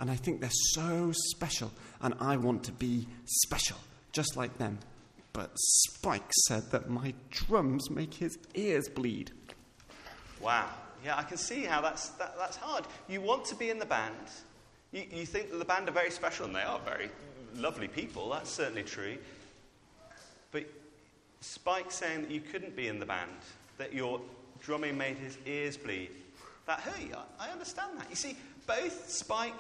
And 0.01 0.11
I 0.11 0.15
think 0.15 0.41
they're 0.41 0.51
so 0.53 1.11
special, 1.13 1.73
and 2.01 2.15
I 2.21 2.37
want 2.37 2.63
to 2.65 2.73
be 2.73 3.09
special, 3.25 3.79
just 4.13 4.37
like 4.37 4.57
them. 4.59 4.79
But 5.33 5.51
Spike 5.57 6.31
said 6.47 6.71
that 6.71 6.89
my 6.89 7.15
drums 7.31 7.91
make 7.91 8.15
his 8.15 8.39
ears 8.55 8.89
bleed. 8.89 9.33
Wow. 10.41 10.69
Yeah, 11.05 11.17
I 11.17 11.23
can 11.23 11.37
see 11.37 11.65
how 11.65 11.81
that's, 11.81 12.11
that, 12.11 12.37
that's 12.39 12.57
hard. 12.57 12.85
You 13.09 13.21
want 13.21 13.45
to 13.47 13.55
be 13.55 13.71
in 13.71 13.79
the 13.79 13.87
band. 13.87 14.15
You, 14.93 15.05
you 15.11 15.27
think 15.27 15.51
that 15.51 15.59
the 15.59 15.65
band 15.65 15.89
are 15.89 15.93
very 15.93 16.11
special, 16.11 16.47
and 16.47 16.55
they 16.55 16.63
are 16.63 16.81
very 16.81 17.11
lovely 17.57 17.89
people. 17.89 18.31
That's 18.31 18.51
certainly 18.51 18.83
true. 18.85 19.17
But 20.51 20.65
Spike 21.41 21.91
saying 21.91 22.23
that 22.23 22.31
you 22.31 22.41
couldn't 22.41 22.75
be 22.77 22.89
in 22.89 22.99
the 22.99 23.07
band, 23.07 23.31
that 23.79 23.93
your 23.93 24.21
drumming 24.61 24.99
made 24.99 25.17
his 25.17 25.39
ears 25.47 25.77
bleed, 25.77 26.11
that 26.67 26.81
hurt 26.81 27.01
you. 27.01 27.15
I, 27.39 27.49
understand 27.51 27.99
that. 27.99 28.07
You 28.11 28.17
see, 28.17 28.37
both 28.67 29.09
Spike 29.09 29.55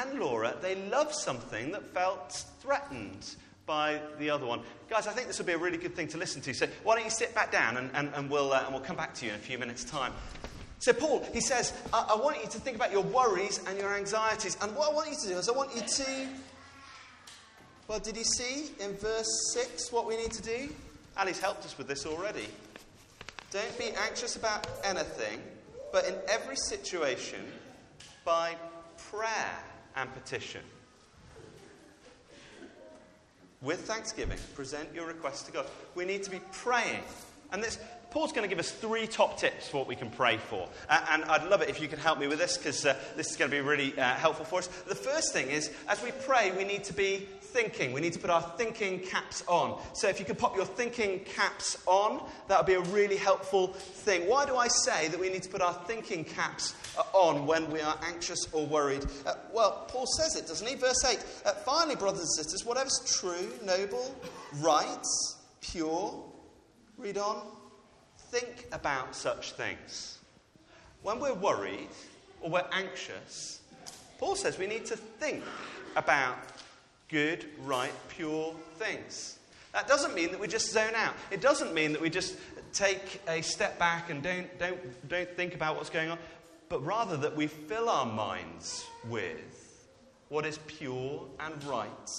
and 0.00 0.18
Laura, 0.18 0.56
they 0.60 0.74
love 0.88 1.12
something 1.12 1.70
that 1.72 1.94
felt 1.94 2.44
threatened 2.60 3.36
by 3.66 4.00
the 4.18 4.30
other 4.30 4.46
one. 4.46 4.62
Guys, 4.88 5.06
I 5.06 5.12
think 5.12 5.28
this 5.28 5.38
will 5.38 5.46
be 5.46 5.52
a 5.52 5.58
really 5.58 5.78
good 5.78 5.94
thing 5.94 6.08
to 6.08 6.18
listen 6.18 6.42
to. 6.42 6.52
So 6.54 6.66
why 6.82 6.96
don't 6.96 7.04
you 7.04 7.10
sit 7.10 7.34
back 7.34 7.52
down 7.52 7.76
and, 7.76 7.90
and, 7.94 8.10
and, 8.14 8.28
we'll, 8.28 8.52
uh, 8.52 8.62
and 8.64 8.74
we'll 8.74 8.82
come 8.82 8.96
back 8.96 9.14
to 9.14 9.26
you 9.26 9.30
in 9.30 9.36
a 9.36 9.40
few 9.40 9.58
minutes' 9.58 9.84
time. 9.84 10.12
So, 10.80 10.94
Paul, 10.94 11.24
he 11.32 11.40
says, 11.40 11.74
I, 11.92 12.14
I 12.14 12.16
want 12.16 12.38
you 12.42 12.48
to 12.48 12.58
think 12.58 12.74
about 12.74 12.90
your 12.90 13.02
worries 13.02 13.60
and 13.68 13.78
your 13.78 13.94
anxieties. 13.94 14.56
And 14.62 14.74
what 14.74 14.90
I 14.90 14.94
want 14.94 15.10
you 15.10 15.16
to 15.16 15.28
do 15.28 15.34
is, 15.34 15.48
I 15.48 15.52
want 15.52 15.74
you 15.76 15.82
to. 15.82 16.28
Well, 17.86 17.98
did 17.98 18.16
you 18.16 18.24
see 18.24 18.70
in 18.80 18.96
verse 18.96 19.28
6 19.52 19.92
what 19.92 20.06
we 20.06 20.16
need 20.16 20.32
to 20.32 20.42
do? 20.42 20.70
Ali's 21.16 21.40
helped 21.40 21.64
us 21.64 21.76
with 21.76 21.88
this 21.88 22.06
already. 22.06 22.46
Don't 23.50 23.78
be 23.78 23.90
anxious 24.06 24.36
about 24.36 24.68
anything, 24.84 25.40
but 25.92 26.06
in 26.06 26.14
every 26.28 26.56
situation, 26.56 27.40
by 28.24 28.54
prayer 29.10 29.58
and 29.96 30.12
petition. 30.14 30.62
With 33.62 33.80
thanksgiving, 33.80 34.38
present 34.54 34.88
your 34.94 35.06
request 35.06 35.46
to 35.46 35.52
God. 35.52 35.66
We 35.94 36.04
need 36.04 36.22
to 36.22 36.30
be 36.30 36.40
praying. 36.52 37.02
And 37.52 37.62
this, 37.62 37.78
Paul's 38.10 38.32
going 38.32 38.42
to 38.42 38.48
give 38.48 38.58
us 38.58 38.70
three 38.70 39.06
top 39.06 39.38
tips 39.38 39.68
for 39.68 39.78
what 39.78 39.86
we 39.86 39.94
can 39.94 40.10
pray 40.10 40.36
for. 40.36 40.68
Uh, 40.88 41.06
and 41.10 41.24
I'd 41.24 41.44
love 41.44 41.62
it 41.62 41.68
if 41.68 41.80
you 41.80 41.86
could 41.86 42.00
help 42.00 42.18
me 42.18 42.26
with 42.26 42.38
this 42.38 42.56
because 42.56 42.84
uh, 42.84 42.96
this 43.16 43.30
is 43.30 43.36
going 43.36 43.50
to 43.50 43.56
be 43.56 43.60
really 43.60 43.96
uh, 43.98 44.14
helpful 44.14 44.44
for 44.44 44.58
us. 44.58 44.66
The 44.66 44.94
first 44.96 45.32
thing 45.32 45.48
is, 45.48 45.70
as 45.88 46.02
we 46.02 46.10
pray, 46.10 46.50
we 46.50 46.64
need 46.64 46.82
to 46.84 46.92
be 46.92 47.28
thinking. 47.40 47.92
We 47.92 48.00
need 48.00 48.12
to 48.14 48.18
put 48.18 48.30
our 48.30 48.42
thinking 48.56 49.00
caps 49.00 49.44
on. 49.46 49.80
So 49.92 50.08
if 50.08 50.18
you 50.18 50.24
could 50.24 50.38
pop 50.38 50.56
your 50.56 50.64
thinking 50.64 51.20
caps 51.20 51.76
on, 51.86 52.24
that 52.48 52.58
would 52.58 52.66
be 52.66 52.74
a 52.74 52.92
really 52.92 53.16
helpful 53.16 53.68
thing. 53.68 54.28
Why 54.28 54.46
do 54.46 54.56
I 54.56 54.68
say 54.68 55.08
that 55.08 55.18
we 55.18 55.28
need 55.28 55.42
to 55.44 55.48
put 55.48 55.60
our 55.60 55.74
thinking 55.86 56.24
caps 56.24 56.74
uh, 56.98 57.02
on 57.12 57.46
when 57.46 57.70
we 57.70 57.80
are 57.80 57.98
anxious 58.04 58.46
or 58.52 58.66
worried? 58.66 59.04
Uh, 59.26 59.34
well, 59.52 59.84
Paul 59.88 60.06
says 60.06 60.36
it, 60.36 60.46
doesn't 60.46 60.66
he? 60.66 60.74
Verse 60.74 61.04
8 61.04 61.18
uh, 61.44 61.52
Finally, 61.52 61.96
brothers 61.96 62.20
and 62.20 62.30
sisters, 62.30 62.64
whatever's 62.64 63.00
true, 63.06 63.52
noble, 63.64 64.14
right, 64.60 65.04
pure, 65.60 66.24
read 66.98 67.18
on, 67.18 67.46
think 68.30 68.66
about 68.72 69.16
such 69.16 69.52
things. 69.52 70.18
When 71.02 71.18
we're 71.18 71.34
worried 71.34 71.88
or 72.40 72.50
we're 72.50 72.64
anxious, 72.72 73.60
Paul 74.18 74.36
says 74.36 74.58
we 74.58 74.66
need 74.66 74.86
to 74.86 74.96
think 74.96 75.42
about 75.96 76.36
good, 77.08 77.46
right, 77.64 77.92
pure 78.08 78.54
things. 78.78 79.38
That 79.72 79.88
doesn't 79.88 80.14
mean 80.14 80.30
that 80.30 80.40
we 80.40 80.46
just 80.46 80.70
zone 80.70 80.94
out. 80.94 81.14
It 81.30 81.40
doesn't 81.40 81.74
mean 81.74 81.92
that 81.92 82.00
we 82.00 82.10
just 82.10 82.36
take 82.72 83.20
a 83.28 83.42
step 83.42 83.78
back 83.78 84.10
and 84.10 84.22
don't, 84.22 84.58
don't, 84.58 85.08
don't 85.08 85.30
think 85.36 85.54
about 85.54 85.76
what's 85.76 85.90
going 85.90 86.10
on, 86.10 86.18
but 86.68 86.84
rather 86.84 87.16
that 87.16 87.36
we 87.36 87.48
fill 87.48 87.88
our 87.88 88.06
minds 88.06 88.86
with 89.08 89.88
what 90.28 90.46
is 90.46 90.58
pure 90.68 91.26
and 91.40 91.64
right 91.64 92.10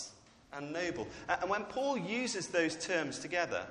and 0.54 0.74
noble. 0.74 1.08
And 1.30 1.50
when 1.50 1.64
Paul 1.64 1.98
uses 1.98 2.48
those 2.48 2.76
terms 2.76 3.20
together, 3.20 3.66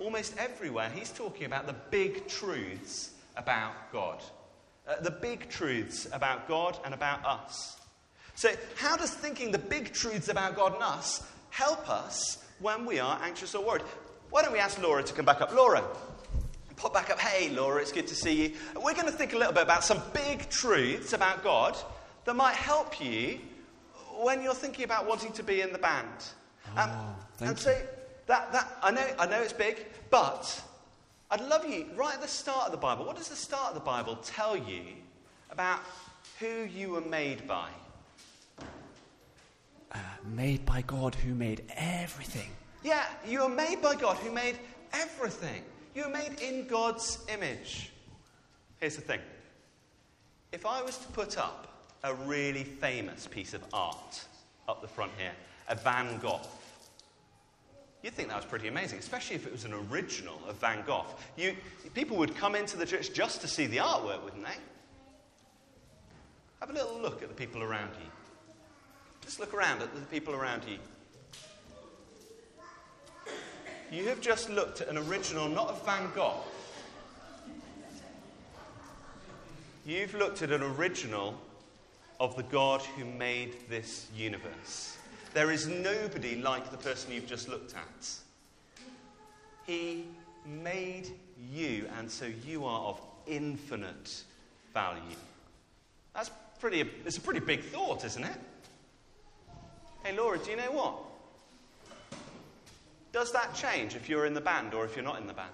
almost 0.00 0.36
everywhere 0.38 0.90
he's 0.94 1.10
talking 1.10 1.46
about 1.46 1.66
the 1.66 1.74
big 1.90 2.26
truths 2.28 3.10
about 3.36 3.72
God. 3.92 4.22
Uh, 4.86 5.00
the 5.00 5.10
big 5.10 5.48
truths 5.48 6.08
about 6.12 6.48
God 6.48 6.78
and 6.84 6.94
about 6.94 7.24
us. 7.24 7.76
So, 8.34 8.50
how 8.76 8.96
does 8.96 9.10
thinking 9.10 9.50
the 9.50 9.58
big 9.58 9.92
truths 9.92 10.28
about 10.28 10.56
God 10.56 10.74
and 10.74 10.82
us 10.82 11.22
help 11.50 11.90
us 11.90 12.38
when 12.60 12.86
we 12.86 12.98
are 12.98 13.20
anxious 13.22 13.54
or 13.54 13.64
worried? 13.64 13.82
Why 14.30 14.42
don't 14.42 14.52
we 14.52 14.58
ask 14.58 14.80
Laura 14.80 15.02
to 15.02 15.12
come 15.12 15.24
back 15.24 15.40
up? 15.40 15.52
Laura, 15.52 15.82
pop 16.76 16.94
back 16.94 17.10
up. 17.10 17.18
Hey, 17.18 17.50
Laura, 17.50 17.82
it's 17.82 17.92
good 17.92 18.06
to 18.06 18.14
see 18.14 18.42
you. 18.44 18.52
We're 18.76 18.94
going 18.94 19.06
to 19.06 19.12
think 19.12 19.32
a 19.32 19.38
little 19.38 19.52
bit 19.52 19.62
about 19.62 19.84
some 19.84 20.00
big 20.14 20.48
truths 20.48 21.12
about 21.12 21.42
God 21.42 21.76
that 22.24 22.34
might 22.34 22.54
help 22.54 23.00
you 23.00 23.40
when 24.20 24.42
you're 24.42 24.54
thinking 24.54 24.84
about 24.84 25.06
wanting 25.06 25.32
to 25.32 25.42
be 25.42 25.60
in 25.60 25.72
the 25.72 25.78
band. 25.78 26.06
Um, 26.76 26.90
thank 27.36 27.50
and 27.50 27.58
so, 27.58 27.76
that, 28.28 28.52
that, 28.52 28.78
I, 28.82 28.90
know, 28.92 29.06
I 29.18 29.26
know 29.26 29.42
it's 29.42 29.52
big, 29.52 29.84
but 30.10 30.62
I'd 31.30 31.40
love 31.40 31.68
you, 31.68 31.86
right 31.96 32.14
at 32.14 32.22
the 32.22 32.28
start 32.28 32.66
of 32.66 32.72
the 32.72 32.78
Bible, 32.78 33.04
what 33.04 33.16
does 33.16 33.28
the 33.28 33.36
start 33.36 33.70
of 33.70 33.74
the 33.74 33.80
Bible 33.80 34.16
tell 34.22 34.56
you 34.56 34.82
about 35.50 35.80
who 36.38 36.64
you 36.64 36.90
were 36.90 37.00
made 37.00 37.46
by? 37.48 37.68
uh, 39.92 39.98
made 40.34 40.64
by 40.64 40.82
God 40.82 41.14
who 41.14 41.34
made 41.34 41.62
everything. 41.76 42.50
Yeah, 42.82 43.04
you 43.26 43.42
were 43.42 43.48
made 43.48 43.82
by 43.82 43.94
God 43.94 44.16
who 44.18 44.30
made 44.30 44.58
everything. 44.92 45.62
You 45.94 46.04
were 46.04 46.10
made 46.10 46.40
in 46.40 46.66
God's 46.66 47.18
image. 47.32 47.90
Here's 48.80 48.96
the 48.96 49.02
thing 49.02 49.20
if 50.52 50.64
I 50.64 50.82
was 50.82 50.98
to 50.98 51.08
put 51.08 51.38
up 51.38 51.66
a 52.04 52.14
really 52.14 52.64
famous 52.64 53.26
piece 53.26 53.54
of 53.54 53.62
art 53.72 54.24
up 54.68 54.80
the 54.80 54.88
front 54.88 55.12
here, 55.18 55.32
a 55.68 55.74
Van 55.74 56.18
Gogh, 56.18 56.40
you'd 58.02 58.14
think 58.14 58.28
that 58.28 58.36
was 58.36 58.44
pretty 58.44 58.68
amazing, 58.68 58.98
especially 58.98 59.36
if 59.36 59.46
it 59.46 59.52
was 59.52 59.64
an 59.64 59.72
original 59.90 60.40
of 60.48 60.56
Van 60.56 60.84
Gogh. 60.86 61.06
You, 61.36 61.56
people 61.94 62.16
would 62.16 62.36
come 62.36 62.54
into 62.54 62.76
the 62.76 62.86
church 62.86 63.12
just 63.12 63.40
to 63.40 63.48
see 63.48 63.66
the 63.66 63.78
artwork, 63.78 64.22
wouldn't 64.24 64.44
they? 64.44 64.56
Have 66.60 66.70
a 66.70 66.72
little 66.72 66.98
look 67.00 67.22
at 67.22 67.28
the 67.28 67.34
people 67.34 67.62
around 67.62 67.90
you. 68.00 68.10
Just 69.22 69.40
look 69.40 69.54
around 69.54 69.82
at 69.82 69.94
the 69.94 70.00
people 70.02 70.34
around 70.34 70.62
you. 70.64 70.78
You 73.90 74.06
have 74.08 74.20
just 74.20 74.50
looked 74.50 74.82
at 74.82 74.88
an 74.88 74.98
original, 74.98 75.48
not 75.48 75.68
of 75.68 75.84
Van 75.84 76.10
Gogh. 76.14 76.42
You've 79.86 80.12
looked 80.12 80.42
at 80.42 80.52
an 80.52 80.62
original 80.62 81.34
of 82.20 82.36
the 82.36 82.42
God 82.42 82.82
who 82.82 83.06
made 83.06 83.56
this 83.70 84.08
universe. 84.14 84.97
There 85.34 85.50
is 85.50 85.66
nobody 85.68 86.36
like 86.36 86.70
the 86.70 86.76
person 86.76 87.12
you've 87.12 87.26
just 87.26 87.48
looked 87.48 87.74
at. 87.74 88.08
He 89.66 90.06
made 90.46 91.10
you, 91.52 91.86
and 91.98 92.10
so 92.10 92.26
you 92.46 92.64
are 92.64 92.80
of 92.80 93.00
infinite 93.26 94.22
value. 94.72 95.02
That's 96.14 96.30
pretty, 96.58 96.80
it's 97.04 97.18
a 97.18 97.20
pretty 97.20 97.40
big 97.40 97.62
thought, 97.62 98.04
isn't 98.04 98.24
it? 98.24 98.36
Hey, 100.02 100.16
Laura, 100.16 100.38
do 100.38 100.50
you 100.50 100.56
know 100.56 100.72
what? 100.72 100.94
Does 103.12 103.32
that 103.32 103.54
change 103.54 103.94
if 103.94 104.08
you're 104.08 104.26
in 104.26 104.34
the 104.34 104.40
band 104.40 104.74
or 104.74 104.84
if 104.84 104.96
you're 104.96 105.04
not 105.04 105.20
in 105.20 105.26
the 105.26 105.32
band? 105.34 105.50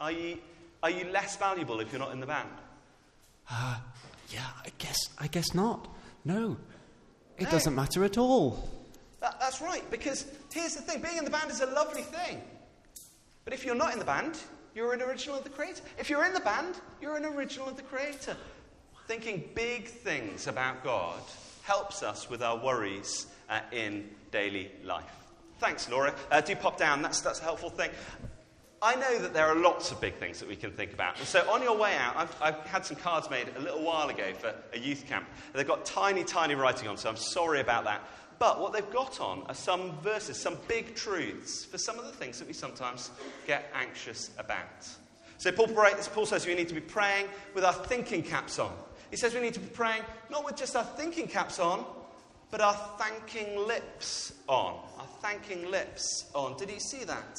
Are 0.00 0.10
you, 0.12 0.38
are 0.82 0.90
you 0.90 1.04
less 1.10 1.36
valuable 1.36 1.78
if 1.80 1.92
you're 1.92 2.00
not 2.00 2.12
in 2.12 2.20
the 2.20 2.26
band? 2.26 2.48
Uh, 3.50 3.78
yeah, 4.30 4.46
I 4.64 4.70
guess, 4.78 4.96
I 5.18 5.26
guess 5.26 5.54
not. 5.54 5.88
No, 6.24 6.56
it 7.38 7.44
No. 7.44 7.50
doesn't 7.50 7.74
matter 7.74 8.04
at 8.04 8.18
all. 8.18 8.68
That, 9.20 9.38
that's 9.38 9.60
right, 9.60 9.88
because 9.90 10.26
here's 10.52 10.74
the 10.74 10.82
thing 10.82 11.02
being 11.02 11.18
in 11.18 11.24
the 11.24 11.30
band 11.30 11.50
is 11.50 11.60
a 11.60 11.66
lovely 11.66 12.02
thing. 12.02 12.40
But 13.44 13.54
if 13.54 13.64
you're 13.64 13.74
not 13.74 13.92
in 13.92 13.98
the 13.98 14.04
band, 14.04 14.38
you're 14.74 14.92
an 14.92 15.02
original 15.02 15.36
of 15.36 15.44
the 15.44 15.50
Creator. 15.50 15.82
If 15.98 16.08
you're 16.08 16.24
in 16.24 16.32
the 16.32 16.40
band, 16.40 16.76
you're 17.00 17.16
an 17.16 17.24
original 17.24 17.68
of 17.68 17.76
the 17.76 17.82
Creator. 17.82 18.36
Thinking 19.06 19.48
big 19.54 19.88
things 19.88 20.46
about 20.46 20.84
God 20.84 21.20
helps 21.62 22.02
us 22.02 22.30
with 22.30 22.42
our 22.42 22.56
worries 22.56 23.26
uh, 23.48 23.60
in 23.72 24.08
daily 24.30 24.70
life. 24.84 25.04
Thanks, 25.58 25.90
Laura. 25.90 26.14
Uh, 26.30 26.40
do 26.40 26.54
pop 26.56 26.78
down, 26.78 27.02
that's, 27.02 27.20
that's 27.20 27.40
a 27.40 27.42
helpful 27.42 27.70
thing. 27.70 27.90
I 28.82 28.94
know 28.94 29.18
that 29.18 29.34
there 29.34 29.46
are 29.46 29.56
lots 29.56 29.90
of 29.90 30.00
big 30.00 30.14
things 30.14 30.38
that 30.40 30.48
we 30.48 30.56
can 30.56 30.70
think 30.70 30.94
about. 30.94 31.18
So 31.18 31.40
on 31.50 31.62
your 31.62 31.76
way 31.76 31.94
out, 31.96 32.16
I've, 32.16 32.34
I've 32.40 32.66
had 32.66 32.86
some 32.86 32.96
cards 32.96 33.28
made 33.28 33.48
a 33.54 33.60
little 33.60 33.82
while 33.82 34.08
ago 34.08 34.32
for 34.38 34.54
a 34.72 34.78
youth 34.78 35.06
camp. 35.06 35.26
They've 35.52 35.66
got 35.66 35.84
tiny, 35.84 36.24
tiny 36.24 36.54
writing 36.54 36.88
on, 36.88 36.96
so 36.96 37.10
I'm 37.10 37.16
sorry 37.16 37.60
about 37.60 37.84
that. 37.84 38.00
But 38.40 38.58
what 38.58 38.72
they've 38.72 38.90
got 38.90 39.20
on 39.20 39.44
are 39.48 39.54
some 39.54 39.92
verses, 40.00 40.38
some 40.38 40.56
big 40.66 40.94
truths 40.94 41.66
for 41.66 41.76
some 41.76 41.98
of 41.98 42.06
the 42.06 42.12
things 42.12 42.38
that 42.38 42.48
we 42.48 42.54
sometimes 42.54 43.10
get 43.46 43.70
anxious 43.74 44.30
about. 44.38 44.88
So 45.36 45.52
Paul, 45.52 45.68
Paul 45.68 46.24
says 46.26 46.46
we 46.46 46.54
need 46.54 46.68
to 46.68 46.74
be 46.74 46.80
praying 46.80 47.26
with 47.54 47.64
our 47.64 47.74
thinking 47.74 48.22
caps 48.22 48.58
on. 48.58 48.72
He 49.10 49.18
says 49.18 49.34
we 49.34 49.42
need 49.42 49.52
to 49.54 49.60
be 49.60 49.68
praying 49.68 50.02
not 50.30 50.46
with 50.46 50.56
just 50.56 50.74
our 50.74 50.84
thinking 50.84 51.28
caps 51.28 51.58
on, 51.58 51.84
but 52.50 52.62
our 52.62 52.72
thanking 52.98 53.66
lips 53.66 54.32
on. 54.48 54.72
Our 54.98 55.06
thanking 55.20 55.70
lips 55.70 56.24
on. 56.34 56.56
Did 56.56 56.70
you 56.70 56.80
see 56.80 57.04
that? 57.04 57.38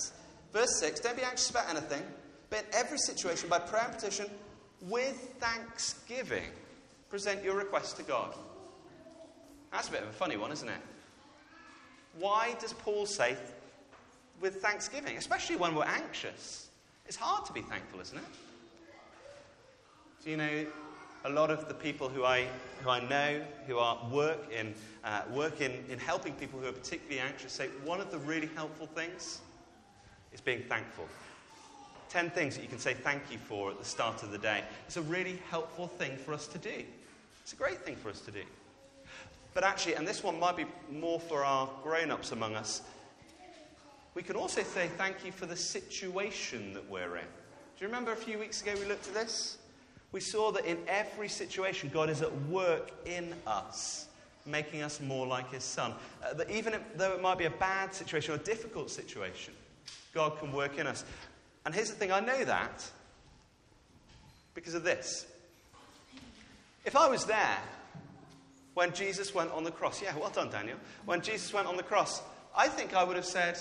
Verse 0.54 0.80
6 0.80 1.00
Don't 1.00 1.18
be 1.18 1.24
anxious 1.24 1.50
about 1.50 1.68
anything, 1.68 2.04
but 2.52 2.60
in 2.60 2.66
every 2.74 3.00
situation, 3.00 3.50
by 3.50 3.58
prayer 3.58 3.86
and 3.86 3.94
petition, 3.96 4.28
with 4.82 5.36
thanksgiving, 5.40 6.52
present 7.10 7.44
your 7.44 7.56
request 7.56 7.98
to 7.98 8.04
God. 8.04 8.36
That's 9.72 9.88
a 9.88 9.92
bit 9.92 10.04
of 10.04 10.10
a 10.10 10.14
funny 10.14 10.38
one, 10.38 10.52
isn't 10.52 10.68
it? 10.70 10.82
Why 12.20 12.56
does 12.60 12.74
Paul 12.74 13.06
say 13.06 13.38
with 14.40 14.62
thanksgiving, 14.62 15.18
especially 15.18 15.56
when 15.56 15.76
we're 15.76 15.86
anxious? 15.86 16.68
It's 17.06 17.16
hard 17.16 17.46
to 17.46 17.54
be 17.54 17.62
thankful, 17.62 18.00
isn't 18.02 18.18
it? 18.18 18.24
Do 20.24 20.30
you 20.30 20.38
know 20.38 20.66
a 21.26 21.30
lot 21.30 21.52
of 21.52 21.68
the 21.68 21.74
people 21.74 22.10
who 22.10 22.24
I, 22.24 22.48
who 22.84 22.90
I 22.90 23.00
know 23.08 23.42
who 23.68 23.78
are 23.78 23.98
work 24.12 24.52
in, 24.52 24.74
uh, 25.04 25.22
work 25.32 25.62
in, 25.62 25.72
in 25.90 26.00
helping 26.00 26.34
people 26.34 26.60
who 26.60 26.68
are 26.68 26.74
particularly 26.74 27.20
anxious 27.20 27.52
say 27.54 27.68
one 27.86 28.00
of 28.00 28.12
the 28.12 28.18
really 28.20 28.50
helpful 28.56 28.88
things 28.88 29.42
is 30.34 30.42
being 30.42 30.64
thankful. 30.64 31.06
Ten 32.10 32.30
things 32.30 32.56
that 32.56 32.62
you 32.62 32.68
can 32.68 32.80
say 32.80 32.94
thank 32.94 33.24
you 33.32 33.38
for 33.38 33.72
at 33.72 33.80
the 33.80 33.86
start 33.86 34.24
of 34.24 34.32
the 34.32 34.38
day. 34.38 34.64
It's 34.88 34.98
a 34.98 35.02
really 35.02 35.40
helpful 35.50 35.88
thing 35.88 36.18
for 36.18 36.34
us 36.34 36.48
to 36.48 36.58
do. 36.58 36.84
It's 37.42 37.54
a 37.54 37.56
great 37.56 37.80
thing 37.80 37.96
for 37.96 38.10
us 38.10 38.22
to 38.22 38.32
do. 38.32 38.44
But 39.54 39.64
actually, 39.64 39.96
and 39.96 40.08
this 40.08 40.24
one 40.24 40.40
might 40.40 40.56
be 40.56 40.66
more 40.92 41.20
for 41.20 41.44
our 41.44 41.70
grown 41.84 42.12
ups 42.12 42.32
among 42.32 42.56
us, 42.56 42.82
we 44.14 44.24
can 44.24 44.36
also 44.36 44.64
say 44.64 44.90
thank 44.98 45.26
you 45.26 45.32
for 45.32 45.46
the 45.46 45.56
situation 45.56 46.74
that 46.74 46.90
we're 46.90 47.18
in. 47.18 47.24
Do 47.24 47.86
you 47.86 47.88
remember 47.88 48.12
a 48.12 48.18
few 48.18 48.38
weeks 48.38 48.62
ago 48.62 48.74
we 48.78 48.86
looked 48.86 49.08
at 49.08 49.14
this? 49.14 49.58
We 50.12 50.20
saw 50.20 50.52
that 50.52 50.66
in 50.66 50.78
every 50.88 51.30
situation, 51.30 51.90
God 51.94 52.10
is 52.10 52.22
at 52.22 52.34
work 52.48 52.92
in 53.06 53.34
us, 53.48 54.08
making 54.46 54.82
us 54.82 55.00
more 55.00 55.26
like 55.26 55.52
His 55.52 55.64
Son. 55.64 55.94
Uh, 56.24 56.34
that 56.34 56.50
even 56.50 56.74
if, 56.74 56.82
though 56.98 57.14
it 57.14 57.22
might 57.22 57.38
be 57.38 57.46
a 57.46 57.52
bad 57.52 57.94
situation 57.94 58.34
or 58.34 58.38
a 58.38 58.42
difficult 58.42 58.90
situation, 58.90 59.54
God 60.14 60.38
can 60.40 60.52
work 60.52 60.78
in 60.78 60.88
us. 60.88 61.06
And 61.66 61.74
here's 61.74 61.90
the 61.90 61.96
thing 61.96 62.12
I 62.12 62.20
know 62.20 62.44
that 62.44 62.90
because 64.54 64.74
of 64.74 64.84
this. 64.84 65.26
If 66.84 66.96
I 66.96 67.08
was 67.08 67.26
there 67.26 67.60
when 68.74 68.94
Jesus 68.94 69.34
went 69.34 69.52
on 69.52 69.64
the 69.64 69.72
cross, 69.72 70.02
yeah, 70.02 70.16
well 70.18 70.30
done, 70.30 70.50
Daniel. 70.50 70.78
When 71.06 71.22
Jesus 71.22 71.54
went 71.54 71.68
on 71.68 71.78
the 71.78 71.84
cross, 71.84 72.22
I 72.56 72.68
think 72.68 72.94
I 72.96 73.04
would 73.04 73.16
have 73.16 73.26
said, 73.26 73.58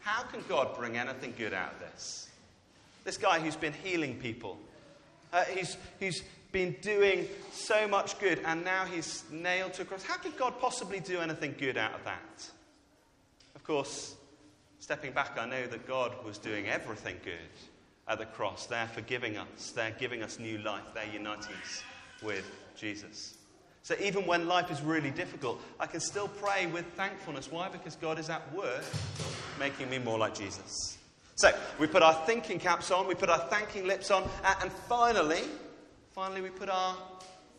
How 0.00 0.22
can 0.22 0.42
God 0.48 0.76
bring 0.76 0.96
anything 0.96 1.34
good 1.36 1.52
out 1.52 1.74
of 1.74 1.80
this? 1.80 2.28
This 3.04 3.16
guy 3.16 3.38
who's 3.38 3.56
been 3.56 3.72
healing 3.72 4.18
people, 4.18 4.58
uh, 5.32 5.44
he's, 5.44 5.76
he's 6.00 6.22
been 6.50 6.74
doing 6.80 7.28
so 7.52 7.86
much 7.86 8.18
good, 8.18 8.40
and 8.44 8.64
now 8.64 8.84
he's 8.84 9.24
nailed 9.30 9.74
to 9.74 9.82
a 9.82 9.84
cross. 9.84 10.02
How 10.02 10.16
could 10.16 10.36
God 10.36 10.54
possibly 10.60 11.00
do 11.00 11.20
anything 11.20 11.54
good 11.58 11.76
out 11.76 11.94
of 11.94 12.04
that? 12.04 12.50
Of 13.54 13.62
course, 13.64 14.16
stepping 14.78 15.12
back, 15.12 15.38
I 15.38 15.46
know 15.46 15.66
that 15.66 15.86
God 15.86 16.12
was 16.24 16.38
doing 16.38 16.66
everything 16.68 17.16
good 17.24 17.34
at 18.08 18.18
the 18.18 18.26
cross. 18.26 18.66
They're 18.66 18.88
forgiving 18.88 19.36
us, 19.36 19.72
they're 19.74 19.94
giving 19.98 20.22
us 20.22 20.38
new 20.38 20.58
life, 20.58 20.84
they're 20.94 21.12
uniting 21.12 21.54
us 21.62 21.82
with 22.22 22.50
Jesus. 22.76 23.34
So 23.86 23.94
even 24.00 24.26
when 24.26 24.48
life 24.48 24.72
is 24.72 24.82
really 24.82 25.12
difficult, 25.12 25.62
I 25.78 25.86
can 25.86 26.00
still 26.00 26.26
pray 26.26 26.66
with 26.66 26.84
thankfulness. 26.94 27.52
Why? 27.52 27.68
Because 27.68 27.94
God 27.94 28.18
is 28.18 28.28
at 28.28 28.52
work 28.52 28.82
making 29.60 29.88
me 29.88 30.00
more 30.00 30.18
like 30.18 30.34
Jesus. 30.34 30.98
So 31.36 31.52
we 31.78 31.86
put 31.86 32.02
our 32.02 32.14
thinking 32.26 32.58
caps 32.58 32.90
on, 32.90 33.06
we 33.06 33.14
put 33.14 33.30
our 33.30 33.38
thanking 33.48 33.86
lips 33.86 34.10
on, 34.10 34.24
uh, 34.42 34.54
and 34.60 34.72
finally, 34.72 35.42
finally 36.10 36.40
we 36.40 36.48
put 36.48 36.68
our 36.68 36.96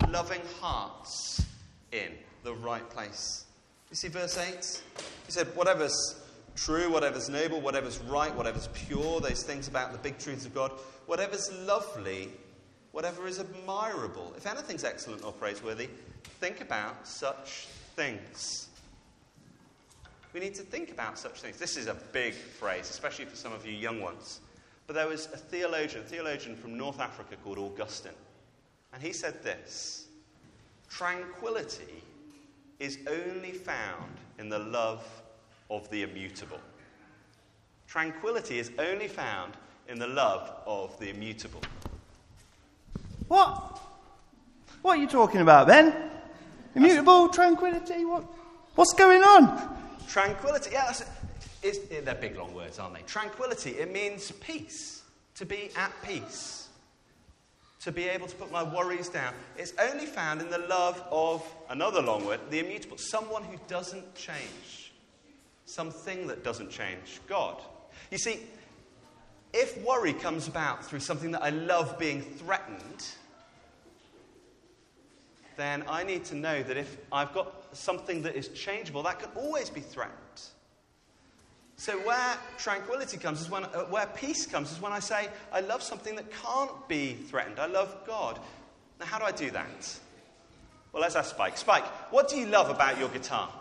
loving 0.09 0.41
hearts 0.59 1.45
in 1.93 2.11
the 2.43 2.53
right 2.55 2.87
place. 2.89 3.45
You 3.89 3.95
see 3.95 4.09
verse 4.09 4.37
8? 4.37 4.83
He 5.27 5.31
said, 5.31 5.47
whatever's 5.55 6.19
true, 6.57 6.91
whatever's 6.91 7.29
noble, 7.29 7.61
whatever's 7.61 7.99
right, 7.99 8.35
whatever's 8.35 8.67
pure, 8.73 9.21
those 9.21 9.43
things 9.43 9.69
about 9.69 9.93
the 9.93 9.97
big 9.99 10.17
truths 10.17 10.45
of 10.45 10.53
God, 10.53 10.73
whatever's 11.05 11.49
lovely, 11.61 12.33
whatever 12.97 13.27
is 13.27 13.39
admirable, 13.39 14.33
if 14.36 14.47
anything's 14.47 14.83
excellent 14.83 15.23
or 15.23 15.31
praiseworthy, 15.31 15.88
think 16.39 16.62
about 16.62 17.07
such 17.07 17.67
things. 17.95 18.69
We 20.33 20.39
need 20.39 20.55
to 20.55 20.63
think 20.63 20.89
about 20.89 21.19
such 21.19 21.41
things. 21.41 21.60
This 21.60 21.77
is 21.77 21.86
a 21.86 21.93
big 21.93 22.33
phrase, 22.33 22.89
especially 22.89 23.25
for 23.25 23.36
some 23.36 23.53
of 23.53 23.67
you 23.67 23.71
young 23.71 24.01
ones. 24.01 24.39
But 24.88 24.95
there 24.95 25.07
was 25.07 25.27
a 25.27 25.38
theologian, 25.38 26.01
a 26.01 26.07
theologian 26.07 26.55
from 26.55 26.75
North 26.75 26.99
Africa 26.99 27.36
called 27.43 27.60
Augustine. 27.60 28.13
And 28.91 29.03
he 29.03 29.13
said 29.13 29.43
this 29.43 30.07
Tranquility 30.89 32.01
is 32.79 32.97
only 33.07 33.51
found 33.51 34.12
in 34.39 34.49
the 34.49 34.57
love 34.57 35.05
of 35.69 35.88
the 35.91 36.01
immutable. 36.01 36.60
Tranquility 37.86 38.57
is 38.57 38.71
only 38.79 39.07
found 39.07 39.53
in 39.88 39.99
the 39.99 40.07
love 40.07 40.51
of 40.65 40.99
the 40.99 41.12
immutable. 41.12 41.62
What? 43.27 43.79
What 44.81 44.97
are 44.97 45.01
you 45.01 45.07
talking 45.07 45.41
about, 45.41 45.67
Ben? 45.67 45.93
Immutable 46.75 47.29
tranquility? 47.29 48.05
What? 48.05 48.23
What's 48.75 48.93
going 48.93 49.23
on? 49.23 49.75
Tranquility, 50.07 50.69
yeah, 50.71 50.85
that's, 50.85 51.03
it's, 51.63 51.79
they're 51.87 52.13
big 52.13 52.37
long 52.37 52.53
words, 52.53 52.77
aren't 52.77 52.93
they? 52.93 53.01
Tranquility, 53.01 53.71
it 53.71 53.91
means 53.91 54.31
peace, 54.33 55.01
to 55.35 55.45
be 55.45 55.71
at 55.75 55.91
peace, 56.03 56.69
to 57.81 57.91
be 57.91 58.03
able 58.03 58.27
to 58.27 58.35
put 58.35 58.51
my 58.51 58.61
worries 58.61 59.09
down. 59.09 59.33
It's 59.57 59.73
only 59.79 60.05
found 60.05 60.41
in 60.41 60.49
the 60.51 60.59
love 60.59 61.03
of 61.11 61.43
another 61.69 62.01
long 62.01 62.25
word, 62.25 62.39
the 62.51 62.59
immutable, 62.59 62.97
someone 62.97 63.43
who 63.43 63.57
doesn't 63.67 64.13
change, 64.13 64.93
something 65.65 66.27
that 66.27 66.43
doesn't 66.43 66.69
change, 66.69 67.19
God. 67.27 67.59
You 68.11 68.19
see, 68.19 68.41
if 69.53 69.77
worry 69.83 70.13
comes 70.13 70.47
about 70.47 70.86
through 70.86 70.99
something 70.99 71.31
that 71.31 71.43
I 71.43 71.49
love 71.49 71.97
being 71.97 72.21
threatened, 72.21 73.05
then 75.55 75.83
I 75.89 76.03
need 76.03 76.25
to 76.25 76.36
know 76.36 76.62
that 76.63 76.77
if 76.77 76.97
I've 77.12 77.33
got 77.33 77.75
something 77.75 78.21
that 78.23 78.36
is 78.36 78.47
changeable, 78.49 79.03
that 79.03 79.19
can 79.19 79.29
always 79.36 79.69
be 79.69 79.81
threatened. 79.81 80.15
So, 81.79 81.97
where 81.99 82.38
tranquility 82.57 83.17
comes 83.17 83.41
is 83.41 83.49
when, 83.49 83.65
uh, 83.65 83.86
where 83.89 84.07
peace 84.07 84.47
comes 84.47 84.71
is 84.71 84.81
when 84.81 84.91
I 84.91 84.99
say, 84.99 85.29
I 85.51 85.60
love 85.62 85.83
something 85.83 86.15
that 86.15 86.25
can't 86.31 86.88
be 86.88 87.13
threatened. 87.13 87.60
I 87.60 87.67
love 87.67 87.95
God. 88.07 88.39
Now, 88.99 89.05
how 89.05 89.19
do 89.19 89.25
I 89.25 89.31
do 89.31 89.51
that? 89.51 89.99
Well, 90.91 91.01
let's 91.01 91.15
ask 91.15 91.29
Spike. 91.29 91.57
Spike, 91.57 91.86
what 92.12 92.29
do 92.29 92.38
you 92.38 92.47
love 92.47 92.71
about 92.71 92.97
your 92.97 93.10
guitar? 93.10 93.51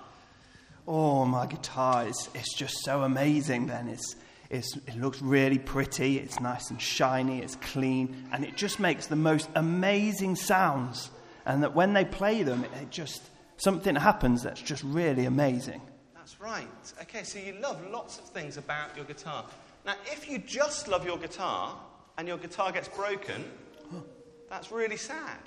Oh, 0.88 1.27
my 1.27 1.46
guitar 1.46 2.07
is 2.07 2.31
it's 2.35 2.55
just 2.55 2.75
so 2.85 3.03
amazing, 3.03 3.66
then. 3.66 3.88
It's, 3.88 4.16
it's, 4.51 4.77
it 4.77 4.97
looks 4.97 5.21
really 5.21 5.59
pretty, 5.59 6.19
it's 6.19 6.41
nice 6.41 6.71
and 6.71 6.81
shiny, 6.81 7.41
it's 7.41 7.57
clean, 7.57 8.29
and 8.33 8.45
it 8.45 8.57
just 8.57 8.79
makes 8.79 9.07
the 9.07 9.17
most 9.17 9.49
amazing 9.55 10.37
sounds. 10.37 11.11
And 11.45 11.63
that 11.63 11.75
when 11.75 11.93
they 11.93 12.05
play 12.05 12.43
them, 12.43 12.65
it 12.65 12.91
just, 12.91 13.23
something 13.57 13.95
happens 13.95 14.43
that's 14.43 14.61
just 14.61 14.83
really 14.85 15.27
amazing. 15.27 15.81
That's 16.15 16.41
right. 16.41 16.67
Okay, 17.03 17.23
so 17.23 17.39
you 17.39 17.55
love 17.61 17.81
lots 17.91 18.19
of 18.19 18.25
things 18.25 18.57
about 18.57 18.97
your 18.97 19.05
guitar. 19.05 19.45
Now, 19.85 19.95
if 20.07 20.29
you 20.29 20.39
just 20.39 20.89
love 20.89 21.07
your 21.07 21.19
guitar 21.19 21.77
and 22.19 22.27
your 22.27 22.39
guitar 22.39 22.73
gets 22.73 22.89
broken, 22.89 23.45
that's 24.51 24.73
really 24.73 24.97
sad. 24.97 25.39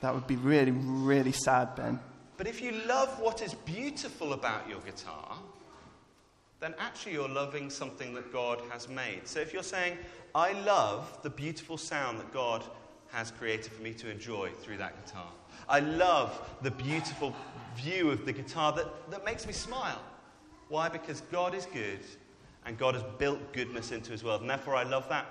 That 0.00 0.14
would 0.14 0.26
be 0.26 0.36
really, 0.36 0.72
really 0.72 1.32
sad, 1.32 1.74
Ben. 1.74 1.98
But 2.36 2.46
if 2.46 2.60
you 2.60 2.72
love 2.86 3.18
what 3.18 3.40
is 3.40 3.54
beautiful 3.54 4.34
about 4.34 4.68
your 4.68 4.80
guitar, 4.80 5.38
then 6.60 6.74
actually 6.78 7.12
you're 7.12 7.28
loving 7.28 7.70
something 7.70 8.14
that 8.14 8.32
God 8.32 8.60
has 8.70 8.88
made. 8.88 9.22
So 9.24 9.40
if 9.40 9.52
you're 9.52 9.62
saying, 9.62 9.98
I 10.34 10.52
love 10.52 11.18
the 11.22 11.30
beautiful 11.30 11.76
sound 11.76 12.18
that 12.18 12.32
God 12.32 12.64
has 13.08 13.30
created 13.30 13.72
for 13.72 13.82
me 13.82 13.92
to 13.94 14.10
enjoy 14.10 14.50
through 14.50 14.78
that 14.78 15.04
guitar, 15.04 15.30
I 15.68 15.80
love 15.80 16.48
the 16.62 16.70
beautiful 16.70 17.34
view 17.76 18.10
of 18.10 18.24
the 18.24 18.32
guitar 18.32 18.72
that, 18.72 19.10
that 19.10 19.24
makes 19.24 19.46
me 19.46 19.52
smile. 19.52 20.00
Why? 20.68 20.88
Because 20.88 21.20
God 21.32 21.54
is 21.54 21.66
good 21.66 22.00
and 22.64 22.76
God 22.76 22.94
has 22.94 23.04
built 23.18 23.52
goodness 23.52 23.92
into 23.92 24.10
his 24.10 24.24
world, 24.24 24.40
and 24.40 24.50
therefore 24.50 24.74
I 24.74 24.82
love 24.82 25.08
that. 25.08 25.26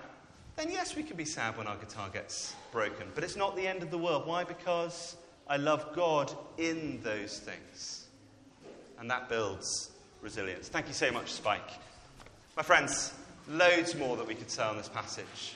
Then, 0.56 0.72
yes, 0.72 0.96
we 0.96 1.04
can 1.04 1.18
be 1.18 1.26
sad 1.26 1.58
when 1.58 1.68
our 1.68 1.76
guitar 1.76 2.10
gets 2.10 2.56
broken, 2.72 3.08
but 3.14 3.26
it's 3.26 3.36
not 3.36 3.58
the 3.58 3.68
end 3.68 3.84
of 3.84 3.92
the 3.92 3.98
world. 3.98 4.26
Why? 4.26 4.46
Because 4.46 5.18
I 5.48 5.58
love 5.58 5.94
God 5.94 6.32
in 6.58 7.02
those 7.04 7.40
things. 7.40 8.08
And 8.98 9.12
that 9.12 9.28
builds 9.28 9.92
resilience. 10.26 10.70
Thank 10.70 10.88
you 10.88 10.94
so 10.94 11.12
much, 11.12 11.32
Spike. 11.32 11.70
My 12.58 12.64
friends, 12.64 13.14
loads 13.48 13.94
more 13.94 14.18
that 14.18 14.26
we 14.26 14.34
could 14.34 14.50
say 14.50 14.64
on 14.64 14.76
this 14.76 14.90
passage. 14.90 15.56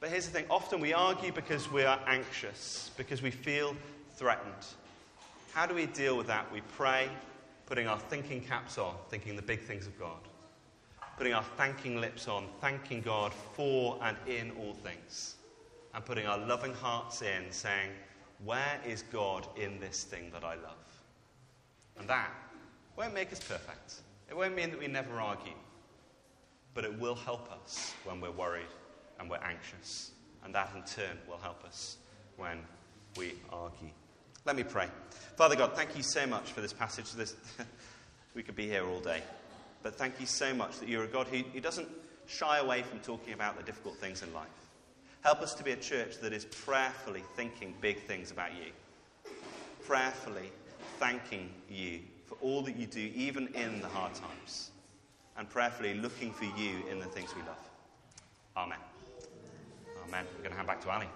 But 0.00 0.08
here's 0.08 0.24
the 0.24 0.32
thing 0.32 0.46
often 0.48 0.80
we 0.80 0.94
argue 0.94 1.32
because 1.32 1.70
we 1.70 1.84
are 1.84 2.00
anxious, 2.06 2.90
because 2.96 3.20
we 3.20 3.30
feel 3.30 3.76
threatened. 4.14 4.64
How 5.52 5.66
do 5.66 5.74
we 5.74 5.84
deal 5.84 6.16
with 6.16 6.28
that? 6.28 6.50
We 6.50 6.62
pray, 6.78 7.10
putting 7.66 7.88
our 7.88 7.98
thinking 7.98 8.40
caps 8.40 8.78
on, 8.78 8.94
thinking 9.10 9.36
the 9.36 9.42
big 9.42 9.60
things 9.60 9.86
of 9.86 9.98
God. 9.98 10.20
Putting 11.18 11.34
our 11.34 11.44
thanking 11.58 12.00
lips 12.00 12.26
on, 12.26 12.46
thanking 12.62 13.02
God 13.02 13.34
for 13.34 13.98
and 14.00 14.16
in 14.26 14.50
all 14.52 14.72
things. 14.72 15.34
And 15.94 16.02
putting 16.02 16.26
our 16.26 16.38
loving 16.38 16.72
hearts 16.72 17.20
in, 17.20 17.50
saying, 17.50 17.90
Where 18.46 18.80
is 18.86 19.02
God 19.12 19.46
in 19.56 19.78
this 19.78 20.04
thing 20.04 20.30
that 20.32 20.42
I 20.42 20.54
love? 20.54 21.02
And 21.98 22.08
that 22.08 22.30
won't 22.96 23.14
make 23.14 23.32
us 23.32 23.40
perfect. 23.40 24.00
It 24.28 24.36
won't 24.36 24.54
mean 24.54 24.70
that 24.70 24.78
we 24.78 24.86
never 24.86 25.20
argue. 25.20 25.52
But 26.74 26.84
it 26.84 26.98
will 26.98 27.16
help 27.16 27.50
us 27.50 27.94
when 28.04 28.20
we're 28.20 28.30
worried 28.30 28.68
and 29.18 29.28
we're 29.28 29.38
anxious. 29.38 30.12
And 30.44 30.54
that 30.54 30.70
in 30.74 30.82
turn 30.82 31.18
will 31.28 31.38
help 31.38 31.64
us 31.64 31.96
when 32.36 32.58
we 33.16 33.34
argue. 33.52 33.90
Let 34.44 34.56
me 34.56 34.62
pray. 34.62 34.88
Father 35.36 35.56
God, 35.56 35.74
thank 35.74 35.96
you 35.96 36.02
so 36.02 36.26
much 36.26 36.52
for 36.52 36.60
this 36.60 36.72
passage. 36.72 37.12
This, 37.12 37.36
we 38.34 38.42
could 38.42 38.56
be 38.56 38.66
here 38.66 38.86
all 38.86 39.00
day. 39.00 39.22
But 39.82 39.96
thank 39.96 40.20
you 40.20 40.26
so 40.26 40.54
much 40.54 40.78
that 40.78 40.88
you're 40.88 41.04
a 41.04 41.08
God 41.08 41.26
who, 41.26 41.38
who 41.38 41.60
doesn't 41.60 41.88
shy 42.26 42.58
away 42.58 42.82
from 42.82 43.00
talking 43.00 43.34
about 43.34 43.56
the 43.56 43.62
difficult 43.62 43.96
things 43.96 44.22
in 44.22 44.32
life. 44.32 44.46
Help 45.22 45.40
us 45.40 45.54
to 45.54 45.64
be 45.64 45.72
a 45.72 45.76
church 45.76 46.18
that 46.20 46.32
is 46.32 46.44
prayerfully 46.44 47.22
thinking 47.36 47.74
big 47.80 48.02
things 48.04 48.30
about 48.30 48.50
you, 48.54 48.72
prayerfully 49.84 50.50
thanking 50.98 51.50
you 51.68 52.00
for 52.30 52.36
all 52.42 52.62
that 52.62 52.76
you 52.76 52.86
do, 52.86 53.10
even 53.14 53.48
in 53.48 53.80
the 53.80 53.88
hard 53.88 54.14
times, 54.14 54.70
and 55.36 55.50
prayerfully 55.50 55.94
looking 55.94 56.32
for 56.32 56.44
you 56.44 56.84
in 56.88 57.00
the 57.00 57.06
things 57.06 57.34
we 57.34 57.42
love. 57.42 57.58
Amen. 58.56 58.78
Amen. 60.06 60.24
We're 60.36 60.42
going 60.44 60.50
to 60.52 60.56
hand 60.56 60.68
back 60.68 60.80
to 60.82 60.90
Ali. 60.90 61.08